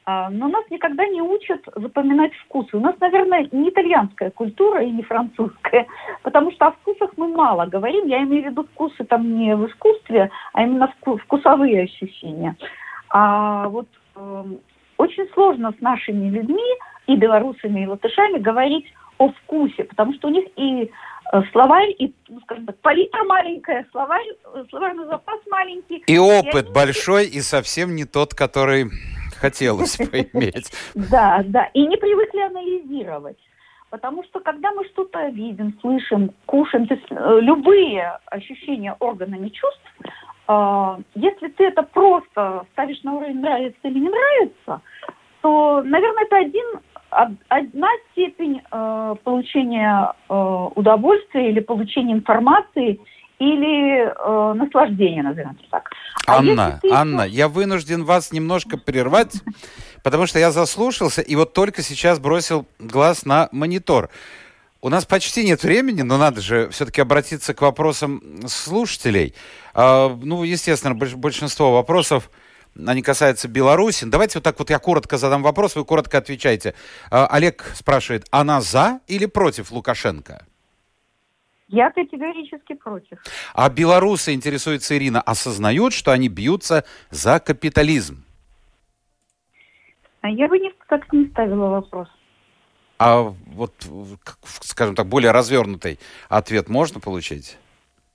А, 0.06 0.30
но 0.30 0.48
нас 0.48 0.64
никогда 0.70 1.06
не 1.06 1.20
учат 1.20 1.62
запоминать 1.76 2.32
вкусы. 2.34 2.76
У 2.76 2.80
нас, 2.80 2.94
наверное, 3.00 3.46
не 3.52 3.68
итальянская 3.68 4.30
культура 4.30 4.82
и 4.82 4.90
не 4.90 5.02
французская, 5.02 5.86
потому 6.22 6.50
что 6.52 6.68
о 6.68 6.72
вкусах 6.72 7.10
мы 7.16 7.28
мало 7.28 7.66
говорим. 7.66 8.06
Я 8.06 8.22
имею 8.22 8.44
в 8.44 8.46
виду 8.46 8.64
вкусы 8.64 9.04
там 9.04 9.36
не 9.36 9.54
в 9.54 9.66
искусстве, 9.68 10.30
а 10.52 10.62
именно 10.62 10.92
вкусовые 11.04 11.82
ощущения. 11.82 12.56
А 13.10 13.68
вот 13.68 13.86
очень 14.96 15.28
сложно 15.34 15.72
с 15.78 15.80
нашими 15.80 16.28
людьми, 16.28 16.76
и 17.06 17.16
белорусами, 17.16 17.82
и 17.82 17.86
латышами 17.86 18.38
говорить 18.38 18.86
о 19.18 19.30
вкусе, 19.30 19.84
потому 19.84 20.14
что 20.14 20.28
у 20.28 20.30
них 20.30 20.44
и 20.56 20.90
Э, 21.32 21.42
словарь, 21.52 21.94
и, 21.98 22.12
ну, 22.28 22.40
скажем 22.40 22.66
так, 22.66 22.76
палитра 22.80 23.22
маленькая, 23.24 23.86
словарь, 23.92 24.26
э, 24.52 24.64
словарный 24.68 25.06
запас 25.06 25.38
маленький. 25.48 26.02
И 26.06 26.18
опыт 26.18 26.68
и 26.68 26.72
большой, 26.72 27.26
и 27.26 27.40
совсем 27.40 27.94
не 27.94 28.04
тот, 28.04 28.34
который 28.34 28.86
хотелось 29.36 29.96
бы 29.96 30.28
иметь. 30.32 30.72
Да, 30.94 31.42
да, 31.46 31.66
и 31.72 31.86
не 31.86 31.96
привыкли 31.96 32.40
анализировать. 32.40 33.38
Потому 33.90 34.24
что 34.24 34.40
когда 34.40 34.72
мы 34.72 34.84
что-то 34.86 35.28
видим, 35.28 35.76
слышим, 35.80 36.32
кушаем, 36.46 36.88
то 36.88 36.94
есть 36.94 37.06
э, 37.10 37.38
любые 37.40 38.18
ощущения 38.26 38.96
органами 38.98 39.48
чувств, 39.50 39.82
если 41.14 41.48
ты 41.48 41.64
это 41.64 41.82
просто 41.82 42.66
ставишь 42.72 43.02
на 43.02 43.14
уровень 43.14 43.40
нравится 43.40 43.80
или 43.84 43.98
не 43.98 44.08
нравится, 44.08 44.80
то, 45.42 45.82
наверное, 45.82 46.24
это 46.24 46.36
один 46.36 46.80
одна 47.10 47.88
степень 48.12 48.60
э, 48.70 49.14
получения 49.24 50.12
э, 50.28 50.34
удовольствия 50.74 51.50
или 51.50 51.60
получения 51.60 52.14
информации 52.14 53.00
или 53.38 54.04
э, 54.04 54.52
наслаждения, 54.54 55.22
назовем 55.22 55.50
это 55.50 55.70
так. 55.70 55.90
А 56.26 56.38
Анна, 56.38 56.78
ты... 56.80 56.90
Анна, 56.92 57.22
я 57.22 57.48
вынужден 57.48 58.04
вас 58.04 58.32
немножко 58.32 58.76
прервать, 58.76 59.42
потому 60.04 60.26
что 60.26 60.38
я 60.38 60.50
заслушался 60.50 61.22
и 61.22 61.34
вот 61.36 61.52
только 61.52 61.82
сейчас 61.82 62.20
бросил 62.20 62.66
глаз 62.78 63.24
на 63.24 63.48
монитор. 63.50 64.10
У 64.82 64.88
нас 64.88 65.04
почти 65.04 65.44
нет 65.44 65.62
времени, 65.62 66.00
но 66.02 66.16
надо 66.16 66.40
же 66.40 66.70
все-таки 66.70 67.02
обратиться 67.02 67.52
к 67.52 67.60
вопросам 67.60 68.40
слушателей. 68.46 69.34
Э, 69.74 70.08
ну, 70.08 70.42
естественно, 70.42 70.94
большинство 70.94 71.72
вопросов 71.72 72.30
они 72.86 73.02
касаются 73.02 73.48
Беларуси. 73.48 74.04
Давайте 74.06 74.38
вот 74.38 74.44
так 74.44 74.58
вот 74.58 74.70
я 74.70 74.78
коротко 74.78 75.18
задам 75.18 75.42
вопрос, 75.42 75.76
вы 75.76 75.84
коротко 75.84 76.18
отвечаете. 76.18 76.74
А, 77.10 77.26
Олег 77.26 77.62
спрашивает, 77.74 78.26
она 78.30 78.60
за 78.60 79.00
или 79.06 79.26
против 79.26 79.70
Лукашенко? 79.70 80.46
Я 81.68 81.90
категорически 81.90 82.74
против. 82.74 83.18
А 83.54 83.68
белорусы, 83.68 84.32
интересуется 84.32 84.96
Ирина, 84.96 85.20
осознают, 85.20 85.92
что 85.92 86.10
они 86.10 86.28
бьются 86.28 86.84
за 87.10 87.38
капитализм? 87.38 88.24
А 90.22 90.28
я 90.28 90.48
бы 90.48 90.58
не, 90.58 90.72
так 90.88 91.12
не 91.12 91.26
ставила 91.28 91.68
вопрос. 91.68 92.08
А 93.00 93.32
вот, 93.54 93.72
скажем 94.60 94.94
так, 94.94 95.06
более 95.06 95.30
развернутый 95.30 95.98
ответ 96.28 96.68
можно 96.68 97.00
получить? 97.00 97.56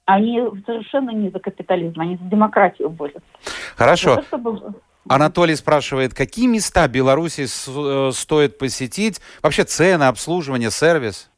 Они 0.06 0.40
совершенно 0.64 1.10
не 1.10 1.30
за 1.30 1.40
капитализм, 1.40 2.00
они 2.00 2.18
за 2.18 2.26
демократию 2.26 2.92
борются. 2.92 3.24
Хорошо. 3.76 4.18
То, 4.18 4.22
чтобы... 4.22 4.76
Анатолий 5.10 5.56
спрашивает, 5.56 6.14
какие 6.14 6.46
места 6.46 6.88
Беларуси 6.88 7.48
э, 7.48 8.12
стоит 8.12 8.60
посетить? 8.60 9.22
Вообще 9.42 9.64
цены, 9.64 10.04
обслуживание, 10.04 10.70
сервис? 10.70 11.32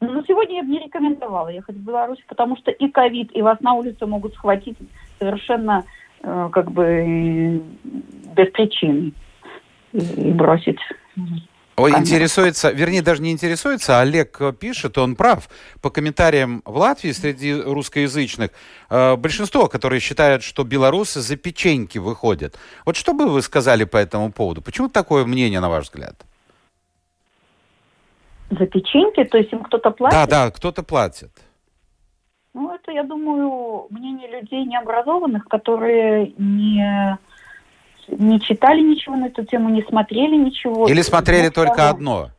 Ну, 0.00 0.22
сегодня 0.28 0.58
я 0.58 0.62
бы 0.62 0.68
не 0.68 0.78
рекомендовала 0.84 1.48
ехать 1.48 1.74
в 1.74 1.84
Беларусь, 1.84 2.22
потому 2.28 2.56
что 2.58 2.70
и 2.70 2.88
ковид, 2.88 3.34
и 3.34 3.42
вас 3.42 3.58
на 3.58 3.74
улице 3.74 4.06
могут 4.06 4.34
схватить 4.34 4.78
совершенно 5.18 5.82
э, 6.22 6.48
как 6.52 6.70
бы 6.70 7.60
без 8.36 8.52
причин 8.52 9.12
и 9.92 10.30
бросить 10.30 10.78
Ой, 11.78 11.92
интересуется, 11.92 12.70
вернее, 12.70 13.02
даже 13.02 13.22
не 13.22 13.30
интересуется, 13.30 13.98
а 13.98 14.02
Олег 14.02 14.40
пишет, 14.58 14.98
он 14.98 15.14
прав. 15.14 15.48
По 15.80 15.90
комментариям 15.90 16.62
в 16.64 16.76
Латвии 16.76 17.12
среди 17.12 17.54
русскоязычных, 17.54 18.50
э, 18.90 19.16
большинство, 19.16 19.68
которые 19.68 20.00
считают, 20.00 20.42
что 20.42 20.64
белорусы 20.64 21.20
за 21.20 21.36
печеньки 21.36 21.98
выходят. 21.98 22.58
Вот 22.84 22.96
что 22.96 23.12
бы 23.12 23.28
вы 23.28 23.42
сказали 23.42 23.84
по 23.84 23.96
этому 23.96 24.32
поводу? 24.32 24.60
Почему 24.60 24.88
такое 24.88 25.24
мнение, 25.24 25.60
на 25.60 25.68
ваш 25.68 25.84
взгляд? 25.84 26.16
За 28.50 28.66
печеньки? 28.66 29.24
То 29.24 29.38
есть 29.38 29.52
им 29.52 29.62
кто-то 29.62 29.90
платит? 29.90 30.18
Да, 30.18 30.26
да, 30.26 30.50
кто-то 30.50 30.82
платит. 30.82 31.30
Ну, 32.54 32.74
это, 32.74 32.90
я 32.90 33.04
думаю, 33.04 33.86
мнение 33.90 34.28
людей 34.28 34.64
необразованных, 34.64 35.44
которые 35.44 36.32
не 36.38 37.18
не 38.10 38.40
читали 38.40 38.80
ничего 38.80 39.16
на 39.16 39.26
эту 39.26 39.44
тему, 39.44 39.68
не 39.68 39.82
смотрели 39.82 40.36
ничего. 40.36 40.88
Или 40.88 41.02
смотрели 41.02 41.48
только 41.48 41.74
сказал. 41.74 41.94
одно? 41.94 42.30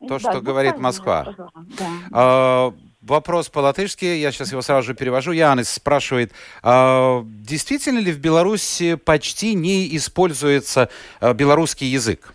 То, 0.00 0.18
да, 0.18 0.18
что 0.18 0.40
говорит 0.40 0.78
Москва. 0.78 1.34
Да. 1.36 1.86
А, 2.12 2.74
вопрос 3.00 3.48
по-латышски, 3.48 4.04
я 4.04 4.30
сейчас 4.30 4.52
его 4.52 4.62
сразу 4.62 4.86
же 4.86 4.94
перевожу. 4.94 5.32
Янис 5.32 5.68
спрашивает, 5.70 6.32
а, 6.62 7.24
действительно 7.24 7.98
ли 7.98 8.12
в 8.12 8.18
Беларуси 8.18 8.94
почти 8.94 9.54
не 9.54 9.96
используется 9.96 10.88
а, 11.20 11.34
белорусский 11.34 11.88
язык? 11.88 12.32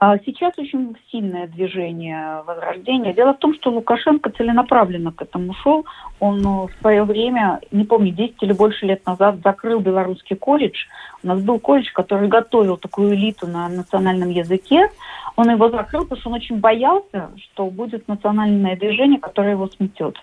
А 0.00 0.18
сейчас 0.18 0.52
очень 0.58 0.96
сильное 1.10 1.46
движение 1.46 2.42
возрождения. 2.46 3.14
Дело 3.14 3.32
в 3.32 3.38
том, 3.38 3.54
что 3.54 3.70
Лукашенко 3.70 4.30
целенаправленно 4.30 5.12
к 5.12 5.22
этому 5.22 5.54
шел. 5.54 5.86
Он 6.20 6.42
ну, 6.42 6.66
в 6.66 6.80
свое 6.80 7.04
время, 7.04 7.60
не 7.70 7.84
помню, 7.84 8.12
10 8.12 8.42
или 8.42 8.52
больше 8.52 8.86
лет 8.86 9.06
назад 9.06 9.36
закрыл 9.42 9.80
белорусский 9.80 10.36
колледж. 10.36 10.76
У 11.22 11.28
нас 11.28 11.40
был 11.40 11.58
колледж, 11.58 11.90
который 11.92 12.28
готовил 12.28 12.76
такую 12.76 13.14
элиту 13.14 13.46
на 13.46 13.68
национальном 13.68 14.30
языке. 14.30 14.90
Он 15.36 15.48
его 15.50 15.70
закрыл, 15.70 16.02
потому 16.02 16.20
что 16.20 16.30
он 16.30 16.36
очень 16.36 16.58
боялся, 16.58 17.30
что 17.38 17.66
будет 17.66 18.08
национальное 18.08 18.76
движение, 18.76 19.20
которое 19.20 19.52
его 19.52 19.68
сметет. 19.68 20.18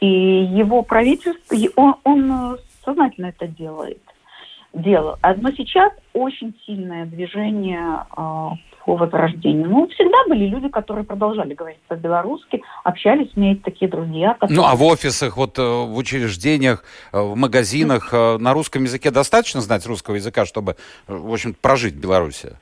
И 0.00 0.06
его 0.06 0.82
правительство, 0.82 1.56
он, 1.76 1.94
он 2.04 2.58
сознательно 2.84 3.26
это 3.26 3.46
делает 3.46 4.02
дело. 4.74 5.18
Но 5.38 5.50
сейчас 5.52 5.92
очень 6.12 6.54
сильное 6.66 7.06
движение 7.06 8.04
э, 8.16 8.48
по 8.86 8.96
возрождению. 8.96 9.68
Ну, 9.68 9.88
всегда 9.88 10.16
были 10.28 10.46
люди, 10.46 10.68
которые 10.68 11.04
продолжали 11.04 11.54
говорить 11.54 11.80
по-белорусски, 11.88 12.62
общались, 12.84 13.32
у 13.34 13.40
меня 13.40 13.50
есть 13.50 13.62
такие 13.62 13.90
друзья. 13.90 14.34
Которые... 14.34 14.56
Ну, 14.56 14.64
а 14.64 14.76
в 14.76 14.82
офисах, 14.84 15.36
вот 15.36 15.58
э, 15.58 15.62
в 15.62 15.96
учреждениях, 15.96 16.84
э, 17.12 17.20
в 17.20 17.36
магазинах 17.36 18.14
э, 18.14 18.38
на 18.38 18.52
русском 18.52 18.84
языке 18.84 19.10
достаточно 19.10 19.60
знать 19.60 19.84
русского 19.86 20.14
языка, 20.14 20.46
чтобы, 20.46 20.76
в 21.08 21.32
общем 21.32 21.54
прожить 21.60 21.94
в 21.94 22.00
Беларуси? 22.00 22.56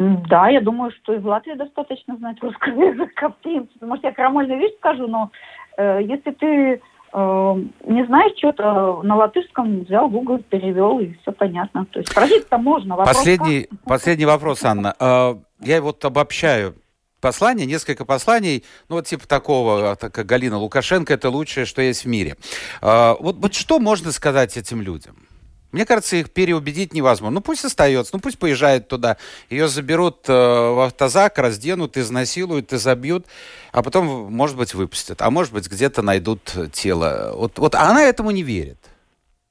Да, 0.00 0.48
я 0.48 0.60
думаю, 0.60 0.90
что 0.90 1.14
и 1.14 1.18
в 1.18 1.26
Латвии 1.26 1.54
достаточно 1.54 2.16
знать 2.16 2.42
русского 2.42 2.82
языка, 2.92 3.28
в 3.28 3.36
принципе. 3.36 3.86
Может, 3.86 4.04
я 4.04 4.12
крамольную 4.12 4.58
вещь 4.58 4.74
скажу, 4.78 5.06
но 5.06 5.30
э, 5.76 6.00
если 6.02 6.32
ты 6.32 6.80
не 7.12 8.06
знаешь 8.06 8.36
что-то 8.36 9.02
на 9.02 9.16
латышском, 9.16 9.84
взял 9.84 10.08
Google, 10.08 10.38
перевел, 10.38 11.00
и 11.00 11.14
все 11.22 11.32
понятно. 11.32 11.86
То 11.86 12.00
есть 12.00 12.14
прожить-то 12.14 12.58
можно. 12.58 12.96
Вопрос 12.96 13.16
последний, 13.16 13.62
как? 13.62 13.80
последний 13.84 14.26
вопрос, 14.26 14.64
Анна. 14.64 14.94
Э, 15.00 15.36
я 15.60 15.80
вот 15.80 16.04
обобщаю 16.04 16.74
послание, 17.20 17.66
несколько 17.66 18.04
посланий, 18.04 18.64
ну 18.88 18.96
вот 18.96 19.06
типа 19.06 19.26
такого, 19.26 19.96
как 19.96 20.14
Галина 20.26 20.58
Лукашенко, 20.58 21.14
это 21.14 21.30
лучшее, 21.30 21.66
что 21.66 21.82
есть 21.82 22.04
в 22.04 22.08
мире. 22.08 22.36
Э, 22.82 23.14
вот, 23.18 23.36
вот 23.36 23.54
что 23.54 23.78
можно 23.78 24.12
сказать 24.12 24.56
этим 24.56 24.82
людям? 24.82 25.27
Мне 25.70 25.84
кажется, 25.84 26.16
их 26.16 26.30
переубедить 26.30 26.94
невозможно. 26.94 27.36
Ну 27.36 27.40
пусть 27.42 27.64
остается, 27.64 28.14
ну 28.14 28.20
пусть 28.20 28.38
поезжает 28.38 28.88
туда. 28.88 29.18
Ее 29.50 29.68
заберут 29.68 30.28
э, 30.28 30.32
в 30.32 30.86
автозак, 30.86 31.38
разденут, 31.38 31.96
изнасилуют, 31.96 32.72
изобьют, 32.72 33.26
а 33.72 33.82
потом, 33.82 34.32
может 34.32 34.56
быть, 34.56 34.74
выпустят. 34.74 35.20
А 35.20 35.30
может 35.30 35.52
быть, 35.52 35.70
где-то 35.70 36.00
найдут 36.02 36.54
тело. 36.72 37.32
Вот, 37.34 37.58
вот 37.58 37.74
она 37.74 38.02
этому 38.02 38.30
не 38.30 38.42
верит. 38.42 38.78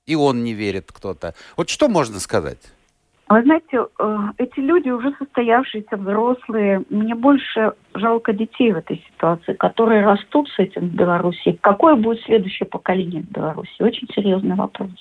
И 0.08 0.16
он 0.16 0.44
не 0.44 0.54
верит 0.54 0.92
кто-то. 0.92 1.36
Вот 1.56 1.70
что 1.70 1.88
можно 1.88 2.20
сказать? 2.20 2.60
Вы 3.30 3.44
знаете, 3.44 3.86
э, 4.00 4.18
эти 4.38 4.60
люди 4.60 4.90
уже 4.90 5.14
состоявшиеся 5.20 5.98
взрослые. 5.98 6.84
Мне 6.90 7.14
больше 7.14 7.74
жалко 7.94 8.32
детей 8.32 8.72
в 8.72 8.78
этой 8.78 9.04
ситуации, 9.12 9.54
которые 9.54 10.06
растут 10.06 10.48
с 10.50 10.60
этим 10.60 10.90
в 10.90 10.94
Беларуси. 10.94 11.60
Какое 11.62 11.96
будет 11.96 12.22
следующее 12.24 12.68
поколение 12.68 13.22
в 13.24 13.32
Беларуси? 13.32 13.82
Очень 13.82 14.08
серьезный 14.16 14.56
вопрос. 14.56 14.92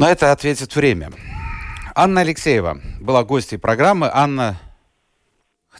На 0.00 0.10
это 0.10 0.32
ответит 0.32 0.74
время. 0.74 1.10
Анна 1.94 2.22
Алексеева 2.22 2.80
была 3.00 3.22
гостьей 3.22 3.58
программы. 3.58 4.08
Анна, 4.10 4.58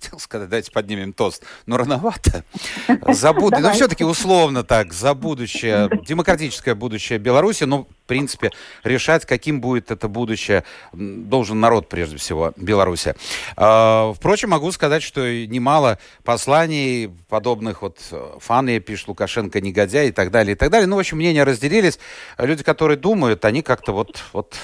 хотел 0.01 0.19
сказать, 0.19 0.49
давайте 0.49 0.71
поднимем 0.71 1.13
тост, 1.13 1.43
но 1.67 1.77
рановато. 1.77 2.45
За 3.09 3.33
буд... 3.33 3.59
Но 3.59 3.73
все-таки 3.73 4.05
условно 4.05 4.65
так, 4.65 4.93
за 4.93 5.15
будущее, 5.15 5.91
демократическое 6.07 6.75
будущее 6.75 7.19
Беларуси, 7.19 7.65
но, 7.65 7.83
в 7.85 7.87
принципе, 8.07 8.51
решать, 8.83 9.27
каким 9.27 9.61
будет 9.61 9.91
это 9.91 10.09
будущее, 10.09 10.65
должен 10.93 11.61
народ, 11.61 11.89
прежде 11.89 12.17
всего, 12.17 12.53
Беларуси. 12.57 13.15
А, 13.57 14.13
впрочем, 14.15 14.51
могу 14.51 14.73
сказать, 14.73 15.03
что 15.03 15.21
немало 15.47 15.99
посланий 16.25 17.11
подобных 17.29 17.83
вот 17.83 17.99
Фаны 18.39 18.81
пишет 18.81 19.09
Лукашенко 19.09 19.61
негодяй 19.61 20.09
и 20.09 20.13
так 20.13 20.31
далее, 20.31 20.55
и 20.55 20.57
так 20.57 20.71
далее. 20.71 20.87
Ну, 20.87 20.97
в 20.97 21.01
общем, 21.01 21.19
мнения 21.19 21.45
разделились. 21.45 21.99
Люди, 22.39 22.63
которые 22.65 22.97
думают, 22.97 23.45
они 23.45 23.63
как-то 23.63 23.93
вот, 23.93 24.23
вот 24.33 24.57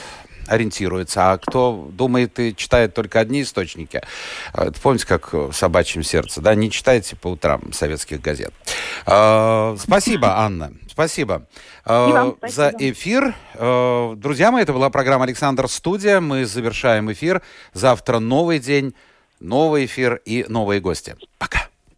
ориентируется, 0.47 1.33
а 1.33 1.39
кто 1.39 1.89
думает 1.93 2.39
и 2.39 2.55
читает 2.55 2.95
только 2.95 3.21
одни 3.21 3.43
источники, 3.43 4.03
а, 4.53 4.67
это 4.67 4.81
помните, 4.81 5.07
как 5.07 5.33
в 5.33 5.53
«Собачьем 5.53 6.03
сердце», 6.03 6.41
да, 6.41 6.55
не 6.55 6.71
читайте 6.71 7.17
по 7.17 7.29
утрам 7.29 7.73
советских 7.73 8.21
газет. 8.21 8.53
А, 9.07 9.77
спасибо, 9.79 10.29
Анна, 10.39 10.73
спасибо. 10.91 11.47
А, 11.85 12.35
спасибо. 12.39 12.53
за 12.53 12.75
эфир. 12.79 13.35
Друзья 14.17 14.51
мои, 14.51 14.63
это 14.63 14.73
была 14.73 14.91
программа 14.91 15.25
«Александр 15.25 15.69
Студия». 15.69 16.21
Мы 16.21 16.47
завершаем 16.47 17.13
эфир. 17.13 17.43
Завтра 17.73 18.19
новый 18.19 18.59
день, 18.59 18.95
новый 19.41 19.87
эфир 19.87 20.21
и 20.25 20.45
новые 20.49 20.81
гости. 20.81 21.17
Пока. 21.39 21.66